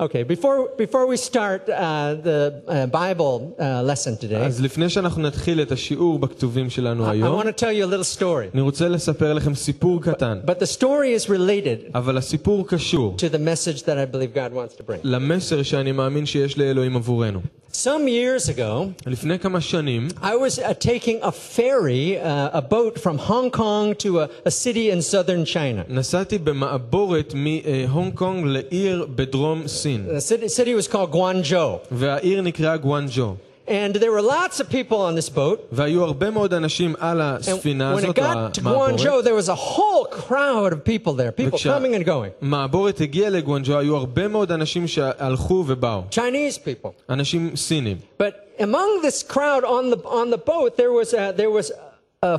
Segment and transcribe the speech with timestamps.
[0.00, 5.22] Okay, before, before we start uh, the uh, Bible uh, lesson today, אז לפני שאנחנו
[5.22, 8.50] נתחיל את השיעור בכתובים שלנו I, I היום, want to tell you a little story.
[8.54, 13.34] אני רוצה לספר לכם סיפור קטן, But the story is related אבל הסיפור קשור to
[13.34, 15.00] the message that I believe God wants to bring.
[15.04, 17.40] למסר שאני מאמין שיש לאלוהים עבורנו.
[17.76, 22.98] Some years ago, לפני כמה שנים I was uh, taking a ferry, uh, a boat
[22.98, 25.82] from Hong Kong to a, a city in southern China.
[25.88, 31.78] נסעתי במעבורת מהונג קונג לעיר בדרום סין, The city, city was called Guangzhou.
[31.92, 33.34] והעיר נקראה גואנג'ו.
[33.68, 35.58] And there were lots of people on this boat.
[35.72, 39.00] והיו הרבה מאוד אנשים על And הספינה when it הזאת, got to המעבורת.
[39.00, 42.30] Guangzhou, there was a whole crowd of people there, people וכשה- coming and going.
[42.40, 46.02] מעבורת הגיעה לגואנג'ו, היו הרבה מאוד אנשים שהלכו ובאו.
[46.10, 46.88] Chinese people.
[47.10, 47.96] אנשים סינים.
[48.18, 51.85] But among this crowd on the, on the boat, there was, a, there was a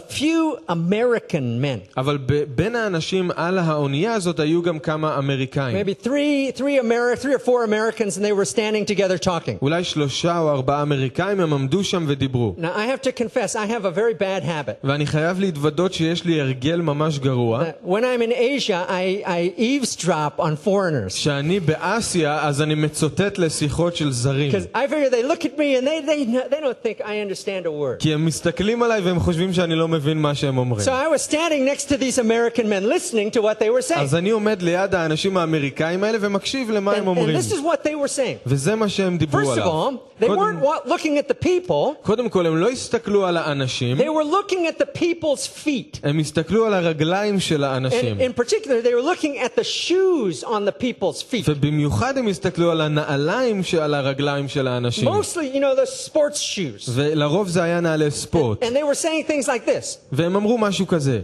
[0.09, 1.79] few American men.
[1.97, 5.77] אבל ב- בין האנשים על האונייה הזאת היו גם כמה אמריקאים.
[5.77, 9.57] Maybe three, three, Ameri- three or four Americans, and they were standing together talking.
[9.61, 12.55] אולי שלושה או ארבעה אמריקאים, הם עמדו שם ודיברו.
[12.57, 14.73] Now, I have to confess, I have a very bad habit.
[14.83, 17.63] ואני חייב להתוודות שיש לי הרגל ממש גרוע.
[17.63, 21.13] Uh, When I'm in Asia, I, I eavesdrop on foreigners.
[21.13, 24.51] כשאני באסיה, אז אני מצוטט לשיחות של זרים.
[24.51, 26.23] Because I figure they look at me and they, they,
[26.55, 27.99] they don't think I understand a word.
[27.99, 30.85] כי הם מסתכלים עליי והם חושבים שאני לא מבין מה שהם אומרים.
[30.87, 33.99] So I was standing next to these American men listening to what they were saying.
[33.99, 37.37] אז אני עומד ליד האנשים האמריקאים האלה ומקשיב למה הם And, and אומרים.
[37.37, 38.37] this is what they were saying.
[38.47, 39.89] וזה מה שהם דיברו First of עליו.
[39.89, 43.37] all, they קודם- weren't wa- looking at the people, קודם כל, הם לא הסתכלו על
[43.37, 45.99] האנשים, they were looking at the people's feet.
[46.03, 48.17] הם הסתכלו על הרגליים של האנשים.
[48.17, 51.43] And in particular, they were looking at the shoes on the people's feet.
[51.47, 55.07] ובמיוחד הם הסתכלו על הנעליים שעל הרגליים של האנשים.
[55.07, 56.89] Mostly, you know, the sports shoes.
[56.95, 58.63] ולרוב זה היה נעלי ספורט.
[58.63, 59.97] And they were saying things like this.
[60.11, 61.21] והם אמרו משהו כזה.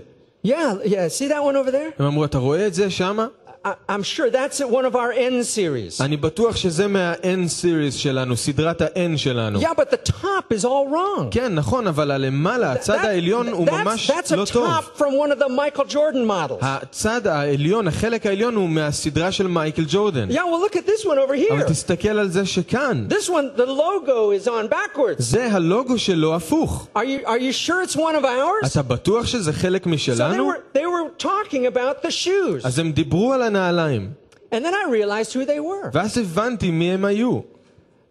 [0.47, 0.49] Yeah,
[0.83, 1.99] yeah, see that one over there?
[1.99, 3.27] הם אמרו, אתה רואה את זה שמה?
[3.65, 6.01] I, I'm sure that's one of our N series.
[6.01, 9.59] אני בטוח שזה מה-N series שלנו, סדרת ה-N שלנו.
[9.61, 11.27] Yeah, but the top is all wrong.
[11.31, 14.67] כן, נכון, אבל הלמעלה, הצד That- העליון הוא that's, ממש that's a לא טוב.
[14.67, 16.57] top from one of the Michael Jordan models.
[16.61, 20.29] הצד העליון, החלק העליון הוא מהסדרה של מייקל ג'ורדן.
[20.31, 21.69] Yeah, well, look at this one over אבל here.
[21.69, 23.07] תסתכל על זה שכאן.
[23.09, 25.15] This one, the logo is on backwards.
[25.21, 26.87] זה הלוגו שלו הפוך.
[26.95, 28.71] Are you, are you sure it's one of ours?
[28.71, 30.47] אתה בטוח שזה חלק So they משלנו?
[30.49, 32.65] were, they were talking about the shoes.
[32.65, 34.13] אז הם דיברו על הנעליים.
[34.51, 35.89] And then I realized who they were.
[35.93, 37.39] ואז הבנתי מי הם היו.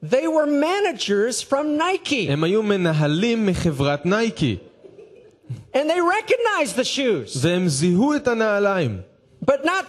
[0.04, 2.30] They were managers from Nike.
[2.30, 4.56] הם היו מנהלים מחברת נייקי.
[5.74, 7.38] And they recognized the shoes.
[7.40, 9.00] והם זיהו את הנעליים.
[9.44, 9.84] But not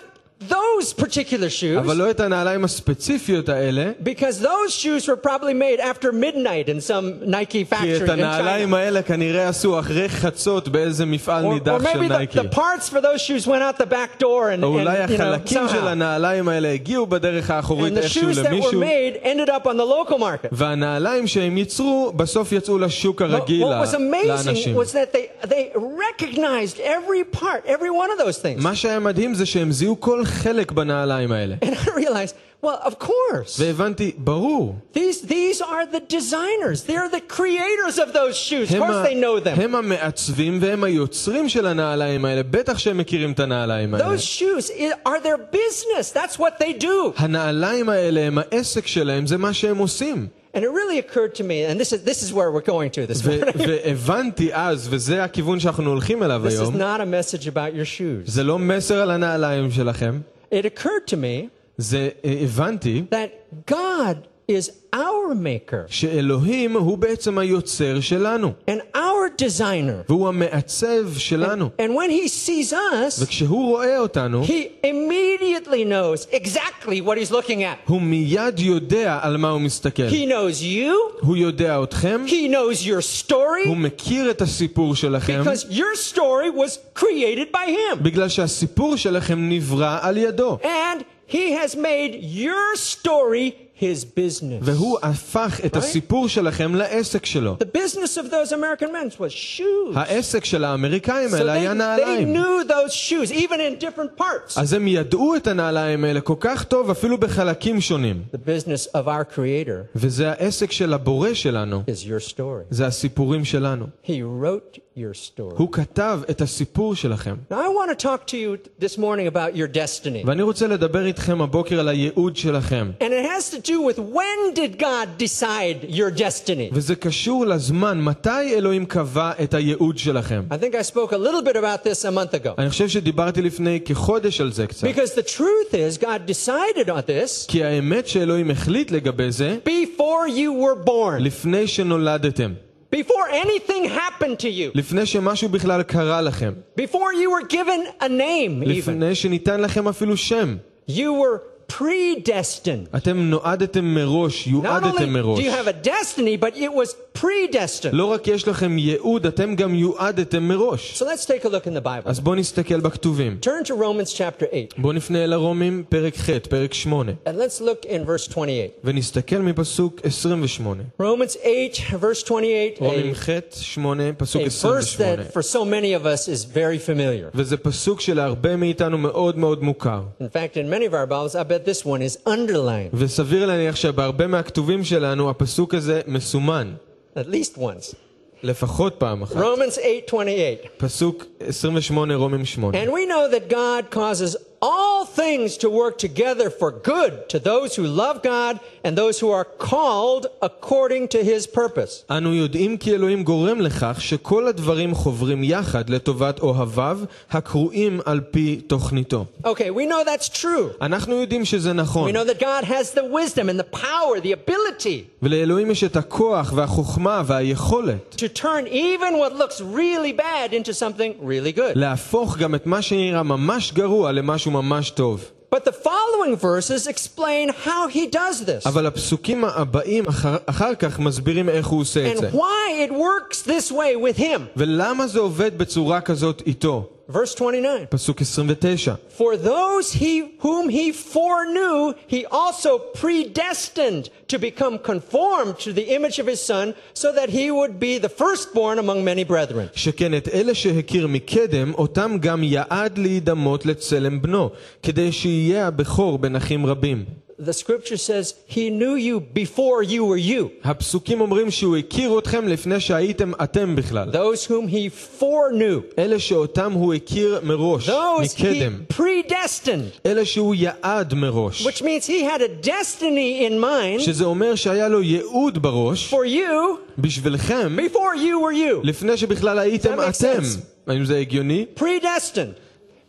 [0.48, 1.78] those particular shoes.
[1.80, 6.80] אבל לא את הנעליים הספציפיות האלה, Because those shoes were probably made after midnight in
[6.82, 8.78] some Nike כי factory את in הנעליים China.
[8.78, 12.40] האלה כנראה עשו אחרי חצות באיזה מפעל Or, or נידח של maybe the, נייקי.
[12.40, 14.24] the parts for those shoes went out the back door
[14.60, 15.86] and, או אולי and you know, החלקים של somehow.
[15.88, 19.68] הנעליים האלה הגיעו בדרך האחורית And the איכשהו shoes that were למישהו, made ended up
[19.68, 20.48] on the local market.
[20.52, 24.76] והנעליים שהם ייצרו בסוף יצאו לשוק But הרגיל what was amazing לאנשים.
[24.78, 28.64] was that they, they recognized every part, every one of those things.
[28.64, 31.56] מה שהיה מדהים זה שהם זיהו כל חלק בנעליים האלה.
[31.66, 32.34] And I realized,
[32.66, 33.60] well, of course.
[33.60, 36.84] והבנתי, ברור, These, these are the designers.
[36.88, 38.70] They're the creators of those shoes.
[38.70, 39.62] Of הם, course ה- they know them.
[39.62, 44.06] הם המעצבים והם היוצרים של הנעליים האלה, בטח שהם מכירים את הנעליים האלה.
[44.16, 46.12] Those shoes i- are their business.
[46.18, 46.88] That's what they do.
[47.18, 50.28] הנעליים האלה הם העסק שלהם, זה מה שהם עושים.
[50.54, 53.06] And it really occurred to me, and this is, this is where we're going to
[53.06, 53.68] this ו- morning.
[53.68, 57.86] והבנתי אז, וזה הכיוון שאנחנו הולכים אליו This is היום, not a message about your
[57.86, 58.32] shoes.
[58.32, 60.20] זה לא מסר על הנעליים שלכם,
[60.52, 61.48] It occurred to me
[61.78, 64.16] זה אה, הבנתי that God
[64.52, 68.98] is our maker שאלוהים הוא בעצם היוצר שלנו, and our
[69.38, 70.04] designer.
[70.10, 71.70] והוא המעצב שלנו.
[71.78, 77.64] And when he sees us, וכשהוא רואה אותנו, he immediately knows exactly what he's looking
[77.64, 77.88] at.
[77.88, 80.08] הוא מיד יודע על מה הוא מסתכל.
[80.10, 85.42] He knows you, הוא יודע אתכם, he knows your story, הוא מכיר את הסיפור שלכם,
[85.44, 87.96] because your story was created by him.
[88.02, 90.58] בגלל שהסיפור שלכם נברא על ידו.
[90.64, 94.62] And he has made your story his business.
[94.62, 97.58] והוא הפך את הסיפור שלכם לעסק שלו.
[97.64, 99.96] The business of those American men was shoes.
[99.96, 102.36] העסק של האמריקאים So האלה they, היה they נעליים.
[102.36, 104.60] knew those shoes, even in different parts.
[104.60, 108.24] אז הם ידעו את הנעליים האלה כל כך טוב, אפילו בחלקים שונים.
[108.34, 111.84] The business of our Creator וזה העסק של הבורא שלנו.
[111.88, 112.64] is your story.
[112.70, 113.86] זה הסיפורים שלנו.
[114.06, 115.56] He wrote your story.
[115.58, 117.36] הוא כתב את הסיפור שלכם.
[117.52, 120.26] Now, I want to talk to you this morning about your destiny.
[120.26, 122.92] ואני רוצה לדבר איתכם הבוקר על הייעוד שלכם.
[123.00, 126.70] And it has has to do with when did God decide your destiny.
[126.72, 130.44] וזה קשור לזמן, מתי אלוהים קבע את הייעוד שלכם.
[130.52, 132.54] I think I spoke a little bit about this a month ago.
[132.58, 134.88] אני חושב שדיברתי לפני כחודש על זה קצת.
[134.88, 140.28] Because the truth is, God decided on this כי האמת שאלוהים החליט לגבי זה before
[140.28, 142.54] you were born, לפני שנולדתם.
[142.96, 146.54] before anything happened to you, לפני שמשהו בכלל קרה לכם.
[146.80, 148.70] before you were given a name, even.
[148.70, 150.58] לפני שניתן לכם אפילו שם.
[150.90, 151.40] You were
[151.80, 152.98] predestined.
[152.98, 155.40] אתם נועדתם מראש, Not יועדתם only מראש.
[155.40, 157.92] do you have a destiny, but it was predestined.
[157.94, 161.02] לא רק יש לכם ייעוד, אתם גם יועדתם מראש.
[161.02, 162.06] So let's take a look in the Bible.
[162.06, 163.38] אז בואו נסתכל בכתובים.
[163.46, 167.62] Turn to Romans chapter 8, בואו נפנה אל הרומים, פרק ח', פרק 8, and let's
[167.62, 168.72] look in verse 28.
[168.84, 170.84] ונסתכל מפסוק 28.
[171.02, 175.00] Romans 8, verse 28, רומים a, ח', 8, פסוק a verse 28.
[175.00, 177.30] that for so many of us is very familiar.
[177.34, 180.02] וזה פסוק שלהרבה מאיתנו מאוד מאוד מוכר.
[180.22, 183.76] In fact, in many of our Bibles, I bet this one is underlined וסביר להניח
[183.76, 186.74] שבהרבה מהכתובים שלנו הפסוק הזה מסומן.
[187.18, 187.96] at least once.
[188.44, 189.36] לפחות פעם אחת.
[189.36, 190.42] Romans 8, 28.
[190.78, 192.78] פסוק 28, רומים 8.
[192.78, 197.76] And we know that God causes all things to work together for good to those
[197.76, 202.04] who love God and those who are called according to his purpose.
[202.12, 207.00] אנו יודעים כי אלוהים גורם לכך שכל הדברים חוברים יחד לטובת אוהביו,
[207.32, 209.26] הקרואים על פי תוכניתו.
[209.46, 210.78] Okay, we know that's true.
[210.82, 214.34] אנחנו יודעים שזה נכון, We know that God has the wisdom and the power, the
[214.34, 220.74] ability ולאלוהים יש את הכוח והחוכמה והיכולת to turn even what looks really bad into
[220.74, 221.76] something really good.
[221.76, 225.32] להפוך גם את מה שנראה ממש גרוע למשהו ממש טוב.
[225.56, 231.00] But the following verses explain how he does this אבל הפסוקים הבאים אחר, אחר כך
[231.00, 232.30] מסבירים איך הוא עושה את זה.
[232.30, 234.42] and why it works this way with him.
[234.58, 236.90] ולמה זה עובד בצורה כזאת איתו?
[237.10, 237.86] Verse 29.
[237.90, 238.96] פסוק 29.
[239.18, 246.20] For those he whom he foreknew, he also predestined to become conformed to the image
[246.20, 249.68] of his son, so that he would be the firstborn among many brethren.
[249.76, 254.50] שכן את אלה שהכיר מקדם, אותם גם יעד להידמות לצלם בנו,
[254.84, 257.06] כדי שיהיה הבכור בין אחים רבים.
[257.42, 260.50] The scripture says he knew you before you were you.
[260.64, 264.10] הפסוקים אומרים שהוא הכיר אתכם לפני שהייתם אתם בכלל.
[264.12, 264.90] Those whom he
[265.22, 268.84] foreknew, אלה שאותם הוא הכיר מראש, those he מקדם.
[268.94, 271.68] predestined, אלה שהוא יעד מראש.
[271.68, 276.28] which means he had a destiny in mind שזה אומר שהיה לו ייעוד בראש for
[276.28, 278.80] you בשבילכם before you were you.
[278.84, 280.40] לפני שבכלל הייתם Does that make אתם.
[280.44, 280.60] sense?
[280.88, 281.66] האם זה הגיוני?
[281.80, 282.63] Predestined.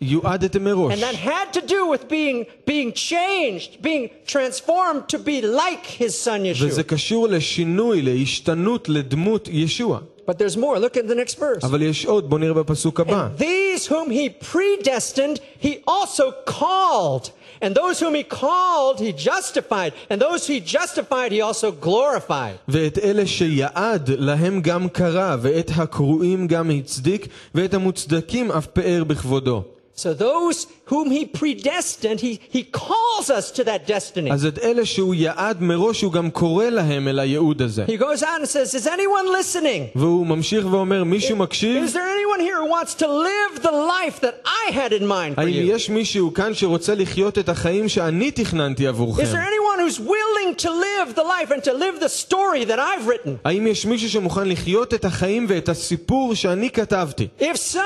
[0.05, 0.95] יועדתם מראש.
[0.95, 6.19] And that had to do with being being changed, being transformed to be like his
[6.25, 6.85] son וזה Yeshua.
[6.85, 10.01] קשור לשינוי, להשתנות לדמות ישוע.
[10.27, 10.79] But there's more.
[10.79, 11.65] Look at the next verse.
[11.65, 13.29] אבל יש עוד, בואו נראה בפסוק הבא.
[13.39, 17.31] These whom he predestined, he also called.
[17.63, 19.93] And those whom he called, he justified.
[20.11, 22.57] And those he justified, he also glorified.
[22.69, 29.63] ואת אלה שיעד להם גם קרא, ואת הקרואים גם הצדיק, ואת המוצדקים אף פאר בכבודו.
[29.97, 34.31] So those whom he predestined, he, he calls us to that destiny.
[34.33, 37.85] אז את אלה שהוא יעד מראש, הוא גם קורא להם אל הייעוד הזה.
[37.85, 39.99] He goes out and says, Is anyone listening?
[39.99, 41.85] והוא ממשיך ואומר, מישהו מקשיב?
[41.85, 45.35] Is there anyone here who wants to live the life that I had in mind
[45.37, 45.75] for האם you?
[45.75, 49.23] יש מישהו כאן שרוצה לחיות את החיים שאני תכננתי Is עבורכם?
[49.23, 53.07] there anyone who's willing to live the life and to live the story that I've
[53.07, 53.31] written?
[53.45, 57.29] האם יש מישהו שמוכן לחיות את החיים ואת הסיפור שאני כתבתי?
[57.41, 57.79] If so,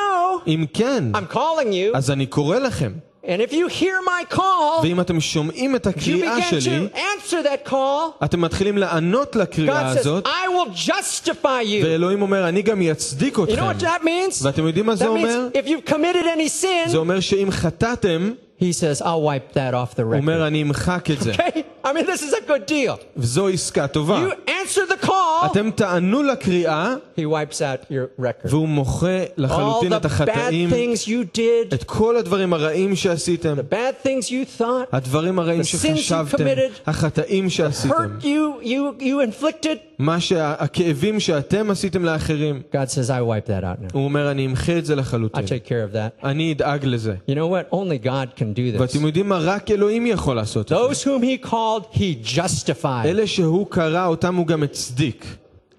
[0.46, 1.97] אם כן, I'm calling you.
[1.98, 2.92] אז אני קורא לכם.
[3.26, 6.96] And if you hear my call, ואם אתם שומעים את you הקריאה begin שלי, to
[6.96, 8.24] answer that call.
[8.24, 11.84] אתם מתחילים לענות לקריאה God says, הזאת, I will justify you.
[11.84, 13.62] ואלוהים אומר, אני גם אצדיק You know אתכם.
[13.70, 14.42] what that means?
[14.42, 15.48] ואתם יודעים מה זה That אומר?
[15.54, 19.74] means if you've committed any sin, זה אומר שאם חטאתם, he says, I'll wipe that
[19.74, 20.46] off the הוא אומר, record.
[20.46, 21.32] אני אמחק את זה.
[21.32, 21.58] Okay?
[21.84, 22.96] I mean, this is a good deal.
[23.16, 24.26] וזו עסקה טובה.
[24.26, 28.48] You answer the call, אתם תענו לקריאה, he wipes out your record.
[28.48, 32.96] והוא מוחה All לחלוטין the את bad החטאים, things you did, את כל הדברים הרעים
[32.96, 37.94] שעשיתם, the bad things you thought, הדברים הרעים The sins you שחשבתם, committed, החטאים שעשיתם,
[37.94, 39.78] hurt you, you, you inflicted.
[39.98, 42.62] מה שהכאבים שאתם עשיתם לאחרים.
[42.72, 43.90] God says, I wipe that out now.
[43.92, 45.44] הוא אומר, אני אמחה את זה I'll לחלוטין.
[45.44, 46.26] take care of that.
[46.26, 47.14] אני אדאג לזה.
[47.28, 47.74] You know what?
[47.74, 48.80] Only God can do this.
[48.80, 49.38] ואתם יודעים מה?
[49.38, 50.74] רק אלוהים יכול לעשות את זה.
[50.74, 53.04] Those whom he called, he justified.
[53.06, 55.24] אלה שהוא קרא, אותם הוא גם הצדיק.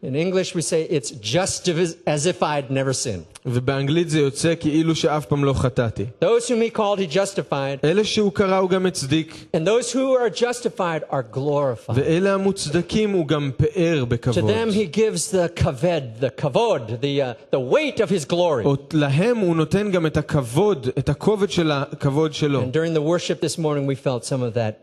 [0.04, 3.26] In English, we say it's just as- as if I'd never sinned.
[3.46, 6.06] ובאנגלית זה יוצא כאילו שאף פעם לא חטאתי.
[6.24, 7.80] Those whom he called, he justified.
[7.84, 11.94] אלה שהוא קרא הוא גם הצדיק, And those who are justified are glorified.
[11.96, 14.50] ואלה המוצדקים הוא גם פאר To בכבוד.
[14.50, 18.64] them, he gives the kaved, the kavod, the, uh, the weight of his glory.
[18.66, 22.62] עוד להם הוא נותן גם את הכבוד, את הכובד של הכבוד שלו.
[22.62, 24.74] And during the worship this morning, we felt some of that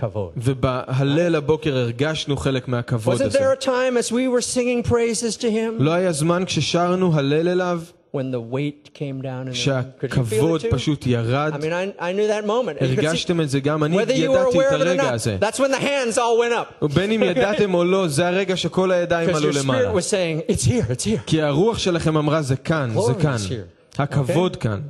[0.00, 0.32] kavod.
[0.36, 3.38] ובהלל הבוקר הרגשנו חלק מהכבוד Wasn't הזה.
[3.38, 7.48] there a time as we were singing praises to him לא היה זמן כששרנו הלל
[7.48, 7.80] אליו,
[8.16, 9.84] when the weight came down in the room?
[10.00, 10.74] Could you feel שהכבוד it too?
[10.74, 11.52] פשוט ירד?
[11.54, 12.84] I mean, I, I knew that moment.
[12.84, 15.02] הרגשתם את זה גם, אני Whether you were ידעתי aware את of it or הרגע
[15.10, 15.36] not, הזה.
[15.40, 16.84] that's when the hands all went up.
[16.84, 19.92] ובין אם ידעתם או לא, זה הרגע שכל הידיים Because עלו your spirit למעלה.
[19.92, 21.20] was saying, it's here, it's here.
[21.26, 23.36] כי הרוח שלכם אמרה, זה כאן, זה Glory כאן.
[23.36, 23.48] is
[23.96, 24.02] here.
[24.02, 24.80] הכבוד כאן.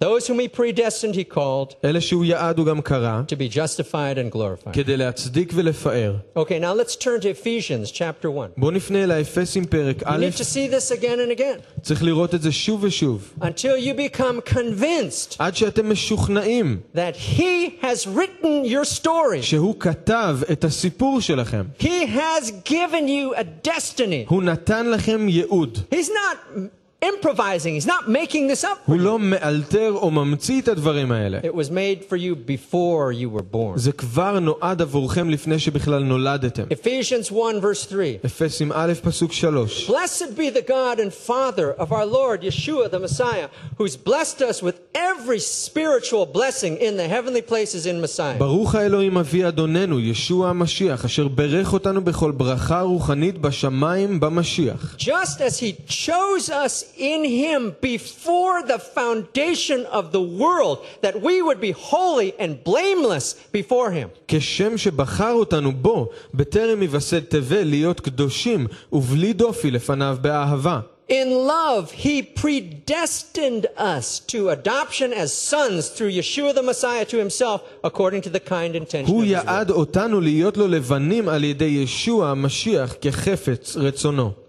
[0.00, 4.18] Those whom he predestined, he called אלה שהוא יעד הוא גם קרא, to be justified
[4.18, 4.72] and glorified.
[4.72, 6.14] כדי להצדיק ולפאר.
[6.38, 8.50] Okay, now let's turn to Ephesians chapter 1.
[8.56, 12.02] בואו נפנה אל האפסים פרק You א', need to see this again and again צריך
[12.02, 13.32] לראות את זה שוב ושוב.
[13.40, 19.42] until you become convinced עד שאתם משוכנעים that he has written your story.
[19.42, 21.64] שהוא כתב את הסיפור שלכם.
[21.80, 24.28] He has given you a destiny.
[24.28, 25.78] הוא נתן לכם ייעוד.
[25.94, 26.58] He's not
[27.02, 28.78] improvising, he's not making this up.
[28.86, 31.38] הוא לא מאלתר או ממציא את הדברים האלה.
[31.38, 33.76] It was made for you before you were born.
[33.76, 36.62] זה כבר נועד עבורכם לפני שבכלל נולדתם.
[36.70, 38.16] Ephesians 1, verse 3.
[38.26, 39.90] אפסים א', פסוק שלוש.
[39.90, 44.62] Blessed be the God and Father of our Lord Yeshua the Messiah, who's blessed us
[44.62, 48.38] with every spiritual blessing in the heavenly places in Messiah.
[48.38, 54.96] ברוך האלוהים אבי אדוננו, ישוע המשיח, אשר ברך אותנו בכל ברכה רוחנית בשמיים במשיח.
[54.98, 61.42] Just as he chose us in him before the foundation of the world, that we
[61.42, 64.08] would be holy and blameless before him.
[64.28, 70.80] כשם שבחר אותנו בו, בטרם יווסד תבל, להיות קדושים ובלי דופי לפניו באהבה.
[71.08, 77.62] In love, he predestined us to adoption as sons through Yeshua the Messiah to himself,
[77.84, 79.46] according to the kind intention הוא of his will.
[79.46, 84.39] יעד אותנו להיות לו לבנים על ידי ישוע המשיח כחפץ רצונו.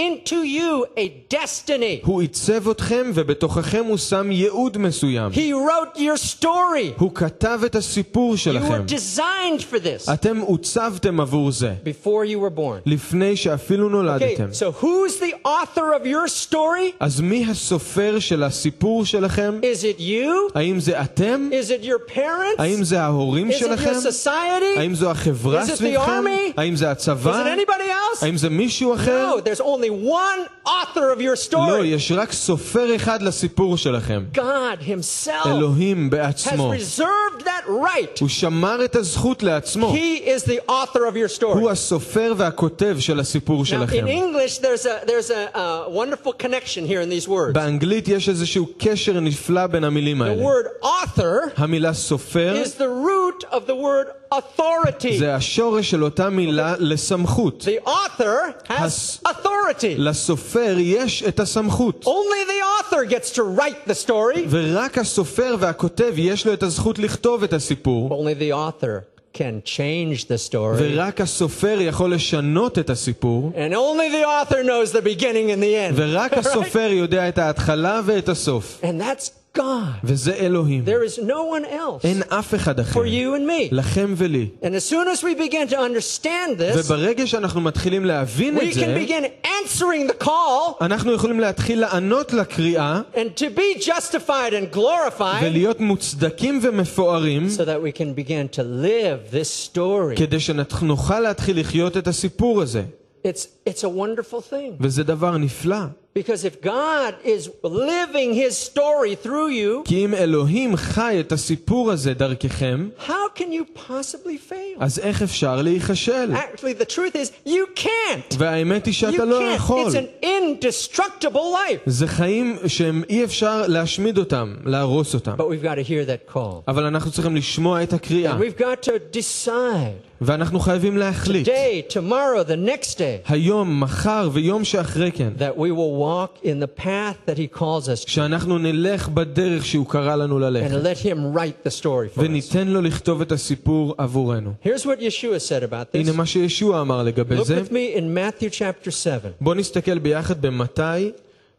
[0.00, 2.00] into you a destiny.
[2.06, 5.32] הוא עיצב אתכם ובתוככם הוא שם ייעוד מסוים.
[5.32, 6.98] He wrote your story.
[6.98, 8.68] הוא כתב את הסיפור You שלכם.
[8.68, 12.80] were designed for this אתם עוצבתם עבור זה, before you were born.
[12.86, 14.48] לפני שאפילו Okay, נולדתם.
[14.52, 16.92] so who's the author of your story?
[17.00, 19.60] אז מי הסופר של הסיפור שלכם?
[19.62, 20.52] Is it you?
[20.54, 21.50] האם זה אתם?
[21.52, 22.62] Is it your parents?
[22.62, 23.90] האם זה ההורים Is it שלכם?
[23.92, 24.78] your society?
[24.78, 26.24] האם זו החברה Is it the סביבכם?
[26.26, 26.52] army?
[26.56, 27.44] האם זה Is הצבא?
[27.44, 27.70] it anybody
[28.18, 28.24] else?
[28.24, 29.30] האם זה מישהו אחר?
[29.36, 31.86] No, there's only one author of your לא, story.
[31.86, 34.24] יש רק סופר אחד לסיפור שלכם.
[34.34, 36.72] God himself אלוהים has בעצמו.
[36.74, 38.20] reserved that right.
[38.20, 39.94] הוא שמר את הזכות לעצמו.
[39.94, 41.44] He is the author of your story.
[41.58, 44.06] הוא הסופר והכותב של הסיפור Now, שלכם.
[44.06, 47.52] in English, there's a there's a, uh wonderful connection here in these words.
[47.54, 50.42] באנגלית יש איזשהו קשר נפלא בין המילים The האלה.
[50.42, 55.18] word author המילה סופר is the root of the word authority.
[55.18, 57.64] זה השורש של אותה מילה לסמכות.
[57.68, 59.84] The author has Has- authority.
[59.96, 62.04] לסופר יש את הסמכות.
[62.04, 64.38] Only the author gets to write the story.
[64.50, 70.24] ורק הסופר והכותב יש לו את הזכות לכתוב את הסיפור, Only the author can change
[70.24, 70.76] the story.
[70.76, 75.90] ורק הסופר יכול לשנות את הסיפור, And only the author knows the beginning and the
[75.90, 75.94] end.
[75.94, 78.80] ורק הסופר יודע את ההתחלה ואת הסוף.
[78.82, 79.60] And that's God.
[80.04, 80.84] וזה אלוהים.
[80.86, 83.00] There is no one else אין אף אחד אחר.
[83.00, 83.74] for you and me.
[83.74, 84.48] לכם ולי.
[84.62, 88.72] And as soon as we begin to understand this, וברגע שאנחנו מתחילים להבין we את
[88.72, 94.52] can זה, begin answering the call אנחנו יכולים להתחיל לענות לקריאה and to be justified
[94.52, 100.16] and glorified ולהיות מוצדקים ומפוארים, so that we can begin to live this story.
[100.16, 102.82] כדי שנוכל להתחיל לחיות את הסיפור הזה.
[103.24, 104.72] It's, it's a wonderful thing.
[104.80, 105.76] וזה דבר נפלא.
[106.16, 111.90] Because if God is living his story through you, כי אם אלוהים חי את הסיפור
[111.90, 114.78] הזה דרככם, how can you possibly fail?
[114.80, 116.30] אז איך אפשר להיכשל?
[116.34, 118.34] Actually, the truth is, you can't.
[118.38, 119.56] והאמת היא You שאתה לא can't.
[119.56, 119.92] יכול.
[119.92, 121.80] It's an indestructible life.
[121.86, 125.34] זה חיים שהם אי אפשר להשמיד אותם, להרוס אותם.
[125.36, 126.38] But we've got to hear that call.
[126.68, 131.92] אבל אנחנו צריכים לשמוע את הקריאה, And we've got to decide ואנחנו חייבים להחליט, today,
[131.92, 136.82] tomorrow, the next day, היום, מחר ויום שאחרי כן, that we will walk in the
[136.84, 141.06] path that he calls us to שאנחנו נלך בדרך שהוא קרא לנו and ללכת, let
[141.06, 142.22] him write the story for us.
[142.24, 144.52] וניתן לו לכתוב את הסיפור עבורנו.
[144.64, 145.98] Here's what Yeshua said about this.
[145.98, 147.60] הנה מה שישוע אמר לגבי Look זה.
[147.60, 151.10] with me in Matthew chapter 7 בואו נסתכל ביחד במתי,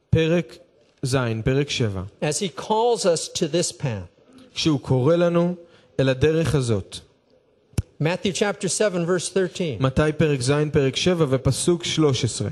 [0.09, 0.57] פרק
[1.03, 4.43] ז', פרק 7, as he calls us to this path.
[4.55, 5.55] כשהוא קורא לנו
[6.00, 6.97] אל הדרך הזאת.
[8.01, 9.77] Matthew chapter 7 verse 13.
[9.79, 12.50] מתי פרק ז', פרק 7 ופסוק 13.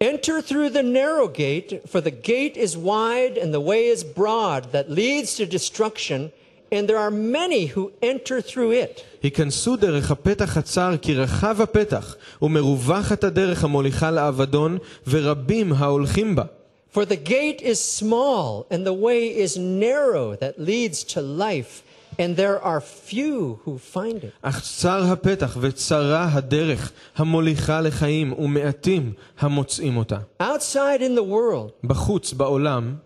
[0.00, 4.72] Enter through the narrow gate, for the gate is wide and the way is broad
[4.72, 6.32] that leads to destruction,
[6.72, 9.04] and there are many who enter through it.
[9.22, 14.78] היכנסו דרך הפתח הצר, כי רחב הפתח, ומרווחת הדרך המוליכה לאבדון,
[15.08, 16.44] ורבים ההולכים בה.
[16.92, 21.82] For the gate is small and the way is narrow that leads to life,
[22.18, 24.30] and there are few who find it.
[24.42, 30.18] אך צר הפתח וצרה הדרך המוליכה לחיים, ומעטים המוצאים אותה.
[30.42, 32.96] Outside in the world, בחוץ, בעולם,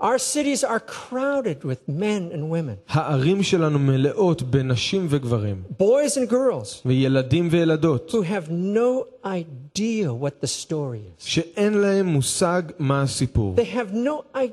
[0.00, 6.30] our cities are crowded with men and women, הערים שלנו מלאות בנשים וגברים, boys and
[6.30, 11.24] girls, וילדים וילדות, who have no idea what the story is.
[11.26, 13.56] שאין להם מושג מה הסיפור.
[13.56, 14.46] They have no idea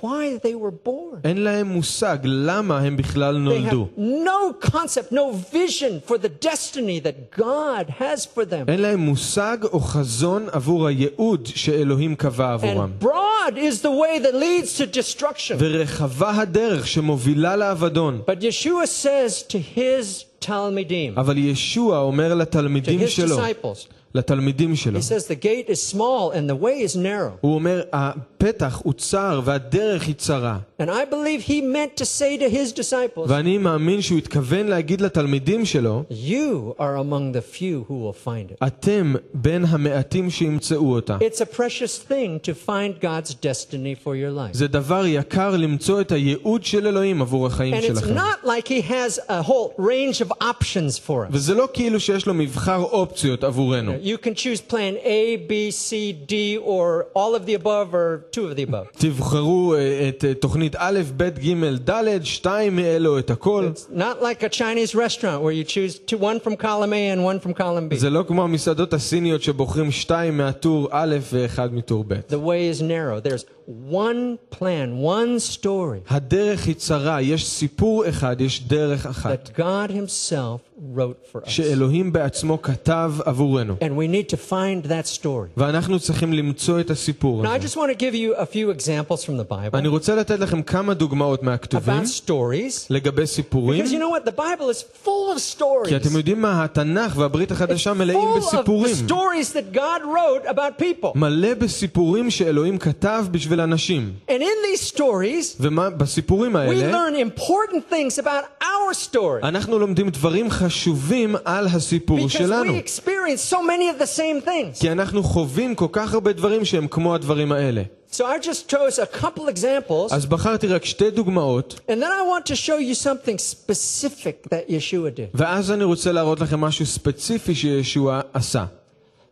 [0.00, 1.20] why they were born.
[1.24, 3.88] אין להם מושג למה הם בכלל They נולדו.
[3.96, 8.68] have no concept, no vision for the destiny that God has for them.
[8.68, 12.90] אין להם מושג או חזון עבור הייעוד שאלוהים קבע עבורם.
[13.00, 15.56] And broad is the way that leads to destruction.
[15.58, 18.22] ורחבה הדרך שמובילה לאבדון.
[18.26, 24.76] But Yeshua says to his Talmudim, אבל ישוע אומר to לתלמידים his שלו, disciples, לתלמידים
[24.76, 27.38] שלו, he says the gate is small and the way is narrow.
[27.40, 30.58] הוא אומר, הפתח הוא צר והדרך היא צרה.
[30.80, 35.00] And I believe he meant to say to his disciples, ואני מאמין שהוא התכוון להגיד
[35.00, 38.66] לתלמידים שלו, You are among the few who will find it.
[38.66, 41.18] אתם בין המעטים שימצאו אותה.
[41.20, 44.52] It's a precious thing to find God's destiny for your life.
[44.52, 48.14] זה דבר יקר למצוא את הייעוד של אלוהים עבור החיים And it's שלכם.
[48.16, 51.30] not like he has a whole range of options for us.
[51.30, 53.92] וזה לא כאילו שיש לו מבחר אופציות עבורנו.
[54.06, 58.46] You can choose plan A, B, C, D, or all of the above, or two
[58.48, 58.86] of the above.
[58.98, 63.70] תבחרו אה, את אה, תוכנית א', ב', ג', ד', שתיים מאלו את הכל.
[63.74, 67.24] It's not like a Chinese restaurant where you choose two, one from column A and
[67.24, 67.96] one from column B.
[67.96, 72.12] זה לא כמו המסעדות הסיניות שבוחרים שתיים מהטור א' ואחד מטור ב'.
[72.12, 73.20] The way is narrow.
[73.20, 73.44] There's
[73.90, 79.90] one plan, one story הדרך היא צרה, יש סיפור אחד, יש דרך אחת, that God
[79.90, 80.58] Himself
[80.96, 81.50] wrote for us.
[81.50, 83.76] שאלוהים בעצמו כתב עבורנו.
[83.80, 85.48] And we need to find that story.
[85.56, 87.66] ואנחנו צריכים למצוא את הסיפור Now, I הזה.
[87.68, 90.62] just want to give you a few examples from the Bible אני רוצה לתת לכם
[90.62, 92.86] כמה דוגמאות מהכתובים about stories.
[92.90, 94.28] לגבי סיפורים, Because you know what?
[94.28, 95.88] The Bible is full of stories.
[95.88, 98.94] כי אתם יודעים מה, התנ"ך והברית החדשה מלאים full of the בסיפורים.
[99.08, 101.08] stories that God wrote about people.
[101.18, 104.12] מלא בסיפורים שאלוהים כתב בשביל אנשים.
[104.28, 109.42] And in these stories, ובסיפורים we האלה, learn important things about our story.
[109.42, 112.72] אנחנו לומדים דברים חשובים על הסיפור Because שלנו.
[112.72, 114.80] we experience so many of the same things.
[114.80, 117.82] כי אנחנו חווים כל כך הרבה דברים שהם כמו הדברים האלה.
[118.12, 122.22] So I just chose a couple examples, אז בחרתי רק שתי דוגמאות, and then I
[122.28, 125.30] want to show you something specific that Yeshua did.
[125.34, 128.64] ואז אני רוצה להראות לכם משהו ספציפי שישוע עשה.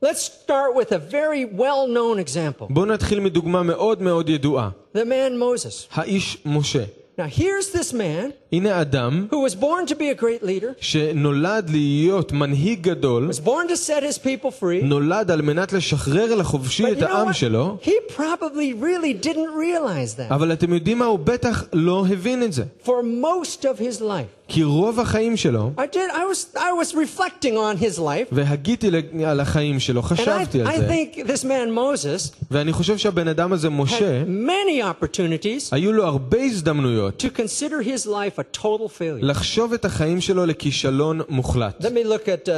[0.04, 4.70] Let's start with a very well known example בואו נתחיל מדוגמה מאוד מאוד ידועה.
[4.96, 5.86] the man Moses.
[5.92, 6.84] האיש משה.
[7.18, 11.70] Now, here's this man הנה אדם who was born to be a great leader, שנולד
[11.70, 14.84] להיות מנהיג גדול, was born to set his people free.
[14.84, 17.32] נולד על מנת לשחרר לחופשי But את you know העם what?
[17.32, 21.04] שלו, He probably really didn't realize that אבל אתם יודעים מה?
[21.04, 22.64] הוא בטח לא הבין את זה.
[22.84, 24.33] for most of his life.
[24.52, 25.96] כי רוב החיים שלו, I did.
[26.12, 26.56] I was.
[26.58, 30.68] I was reflecting on his life, והגיתי לג- על החיים שלו, and I, חשבתי I
[30.70, 35.68] על זה, think this man Moses ואני חושב שהבן אדם הזה, משה, had many opportunities
[35.72, 39.22] היו לו הרבה הזדמנויות to consider his life a total failure.
[39.24, 41.80] לחשוב את החיים שלו לכישלון מוחלט.
[41.84, 42.50] Let me look at uh,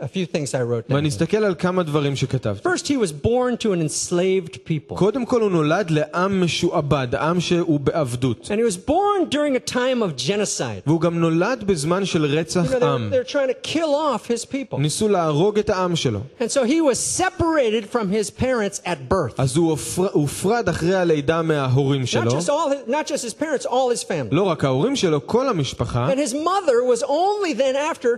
[0.00, 0.94] a, a few things I wrote down.
[0.94, 2.68] ואני אסתכל על כמה דברים שכתבתי.
[2.68, 7.40] First, he was born to an enslaved people, קודם כל הוא נולד לעם משועבד, עם
[7.40, 8.44] שהוא בעבדות.
[8.50, 10.82] and he was born during a time of genocide.
[10.86, 13.10] והוא גם נולד בזמן של רצח You know, they're, עם.
[13.12, 16.20] they're trying to kill off his people, ניסו להרוג את העם שלו.
[16.40, 19.34] and so he was separated from his parents at birth.
[19.38, 22.30] אז הוא הופר- הופרד אחרי הלידה מההורים Not שלו.
[22.30, 24.28] just all, his, not just his parents, all his family.
[24.34, 26.08] לא רק ההורים שלו, כל המשפחה.
[26.12, 28.08] And his mother was only then after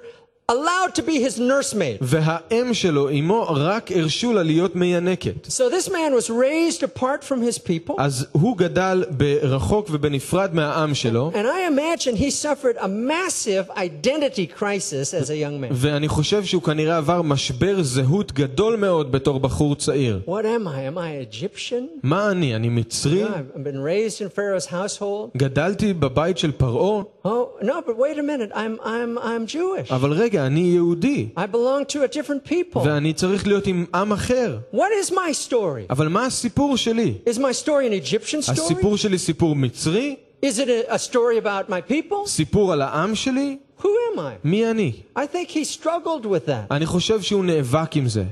[0.51, 1.99] allowed to be his nursemaid.
[2.01, 5.47] והאם שלו, אמו, רק הרשו לה להיות מיינקת.
[5.47, 10.95] So this man was raised apart from his people, אז הוא גדל ברחוק ובנפרד מהעם
[10.95, 15.69] שלו, and I imagine he suffered a massive identity crisis as a young man.
[15.73, 20.21] ואני חושב שהוא כנראה עבר משבר זהות גדול מאוד בתור בחור צעיר.
[20.27, 20.95] What am I?
[20.95, 22.01] Am I Egyptian?
[22.03, 22.57] מה אני?
[22.57, 23.25] אני מצרי?
[23.25, 25.31] I've been raised in Pharaoh's household.
[25.37, 27.03] גדלתי בבית של פרעה?
[27.25, 27.29] Oh
[27.63, 28.51] no, but wait a minute.
[28.55, 29.93] I'm I'm I'm Jewish.
[29.93, 32.79] אבל רגע, אני יהודי, I belong to a different people.
[32.85, 34.59] ואני צריך להיות עם עם אחר.
[34.75, 35.87] What is my story?
[35.91, 37.15] אבל מה הסיפור שלי?
[37.29, 38.53] Is my story an Egyptian story?
[38.53, 40.17] הסיפור שלי סיפור מצרי?
[40.45, 42.27] Is it a, a story about my people?
[42.27, 43.57] סיפור על העם שלי?
[43.81, 44.21] Who am I?
[44.45, 44.93] מי אני?
[45.19, 46.71] I think he struggled with that.
[46.71, 48.25] אני חושב שהוא נאבק עם זה.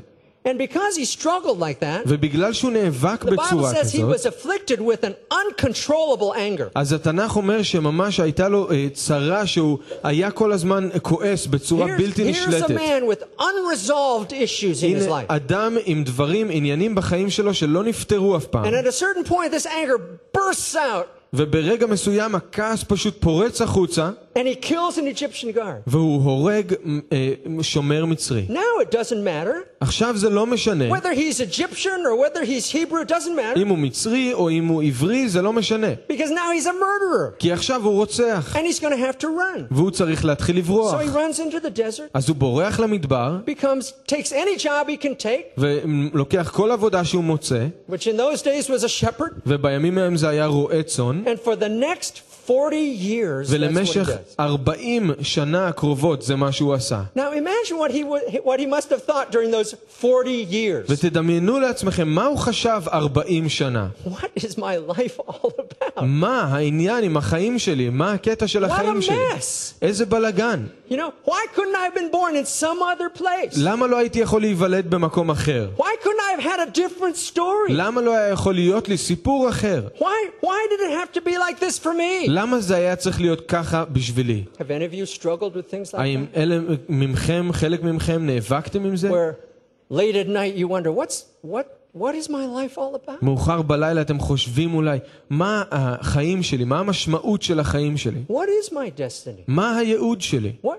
[0.46, 4.14] And because he struggled like that, ובגלל שהוא נאבק the Bible בצורה says he כזאת,
[4.14, 6.70] was afflicted with an uncontrollable anger.
[6.74, 11.98] אז התנ"ך אומר שממש הייתה לו אה, צרה שהוא היה כל הזמן כועס בצורה Here's,
[11.98, 12.70] בלתי here's a נשלטת.
[12.70, 15.26] man with unresolved issues in his הנה life.
[15.28, 18.64] אדם עם דברים, עניינים בחיים שלו שלא נפתרו אף פעם.
[18.64, 19.98] And at a certain point, this anger
[20.38, 25.82] bursts out וברגע מסוים הכעס פשוט פורץ החוצה, and he kills an Egyptian guard.
[25.86, 26.74] והוא הורג
[27.12, 28.46] אה, שומר מצרי.
[28.48, 33.00] Now it doesn't matter עכשיו זה לא משנה whether he's Egyptian or whether he's Hebrew,
[33.02, 35.86] it doesn't matter אם הוא מצרי או אם הוא עברי, זה לא משנה.
[36.12, 39.26] because now he's a murderer כי עכשיו הוא רוצח, and he's going to have to
[39.26, 39.60] run.
[39.70, 40.94] והוא צריך להתחיל לברוח.
[40.94, 45.04] So he runs into the desert, אז הוא בורח למדבר, becomes takes any job he
[45.04, 49.98] can take, ולוקח כל עבודה שהוא מוצא, which in those days was a shepherd, ובימים
[49.98, 54.08] ההם זה היה רועה צאן, and for the next 40 years that's what he ולמשך
[54.08, 54.34] does.
[54.40, 57.02] 40 שנה הקרובות זה מה שהוא עשה.
[57.16, 60.86] Now imagine what he would, what he must have thought during those 40 years.
[60.88, 63.88] ותדמיינו לעצמכם, מה הוא חשב 40 שנה?
[64.06, 66.00] What is my life all about?
[66.02, 67.88] מה העניין עם החיים שלי?
[67.90, 69.16] מה הקטע של What החיים a שלי?
[69.16, 69.74] mess.
[69.82, 70.64] איזה בלגן.
[70.92, 73.54] You know, why couldn't I have been born in some other place?
[73.56, 75.68] למה לא הייתי יכול להיוולד במקום אחר?
[75.76, 77.72] Why couldn't I have had a different story?
[77.72, 79.88] למה לא היה יכול להיות לי סיפור אחר?
[79.98, 82.28] Why, why did it have to be like this for me?
[82.28, 84.44] למה זה היה צריך להיות ככה בשבילי?
[84.58, 88.92] Have any of you struggled with things like האם אלה ממכם, חלק מכם, נאבקתם עם
[88.92, 88.96] that?
[88.96, 89.10] זה?
[89.10, 89.48] Where
[89.92, 93.22] late at night you wonder, what's, what, what is my life all about?
[93.24, 94.98] מאוחר בלילה אתם חושבים אולי,
[95.30, 96.64] מה החיים שלי?
[96.64, 98.20] מה המשמעות של החיים שלי?
[98.30, 99.42] What is my destiny?
[99.46, 100.52] מה הייעוד שלי?
[100.64, 100.78] What,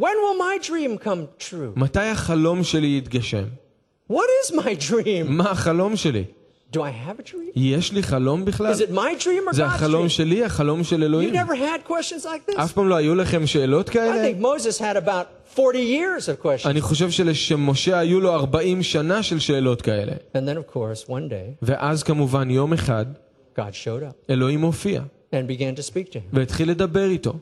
[0.00, 1.72] when will my dream come true?
[1.76, 3.44] מתי החלום שלי יתגשם?
[4.10, 4.14] What
[4.46, 5.28] is my dream?
[5.28, 6.24] מה החלום שלי?
[6.72, 7.52] Do I have a dream?
[7.56, 8.72] יש לי חלום בכלל?
[8.74, 10.08] Is it my dream or זה God's החלום dream?
[10.08, 11.34] שלי, החלום של You אלוהים?
[11.34, 12.60] never had questions like this?
[12.60, 14.24] אף פעם לא היו לכם שאלות I כאלה?
[14.24, 16.66] think Moses had about 40 years of questions.
[16.66, 20.12] אני חושב שלמשה היו לו 40 שנה של שאלות כאלה.
[20.12, 23.06] And then, of course, one day, ואז כמובן יום אחד
[23.56, 26.32] God showed up אלוהים הופיע and began to speak to him.
[26.32, 27.32] והתחיל לדבר איתו.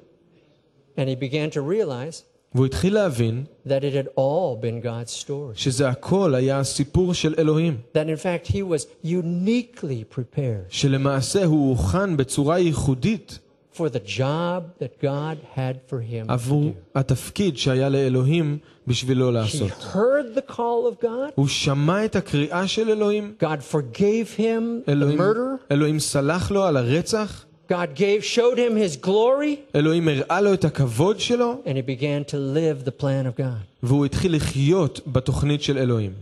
[0.96, 2.22] And he began to realize
[2.56, 5.54] והוא התחיל להבין that it had all been God's story.
[5.54, 7.76] שזה הכל היה הסיפור של אלוהים.
[7.94, 13.38] That in fact, he was uniquely prepared שלמעשה הוא הוכן בצורה ייחודית
[13.74, 16.98] for the job that God had for him to עבור do.
[16.98, 19.70] התפקיד שהיה לאלוהים בשבילו He לעשות.
[19.70, 21.32] heard the call of God.
[21.34, 24.40] הוא שמע את הקריאה של אלוהים, God forgave him
[24.86, 25.72] the אלוהים, murder.
[25.72, 30.64] אלוהים סלח לו על הרצח, God gave, showed him his glory, אלוהים הראה לו את
[30.64, 33.64] הכבוד שלו, and he began to live the plan of God.
[33.82, 36.12] והוא התחיל לחיות בתוכנית של אלוהים.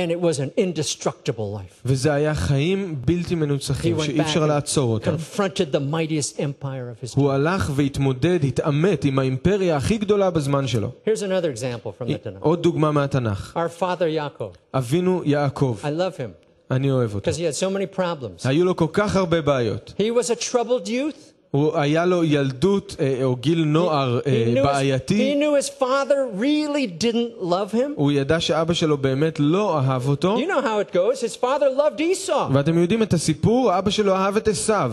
[0.00, 1.80] And it was an indestructible life.
[1.84, 5.14] וזה היה חיים בלתי He מנוצחים went שאי back אפשר and לעצור אותם.
[5.14, 6.42] confronted the mightiest empire
[6.90, 7.16] of his time.
[7.20, 10.90] הוא הלך והתמודד, התעמת עם האימפריה הכי גדולה בזמן שלו.
[11.06, 12.40] Here's another example from the Tanakh.
[12.40, 13.56] עוד דוגמה מהתנ"ך.
[13.56, 14.56] Our father Yaakov.
[14.74, 17.30] אבינו יעקב, I love him אני אוהב אותו.
[17.30, 18.48] because he had so many problems.
[18.48, 19.92] היו לו כל כך הרבה בעיות.
[19.98, 21.28] He was a troubled youth.
[21.50, 25.34] הוא היה לו ילדות אה, או גיל נוער He אה, knew, his, he בעייתי.
[25.40, 27.90] knew his father really didn't love him.
[27.96, 30.38] הוא ידע שאבא שלו באמת לא אהב אותו.
[30.38, 31.20] You know how it goes.
[31.22, 32.52] His father loved Esau.
[32.52, 33.78] ואתם יודעים את הסיפור?
[33.78, 34.90] אבא שלו אהב את עשיו.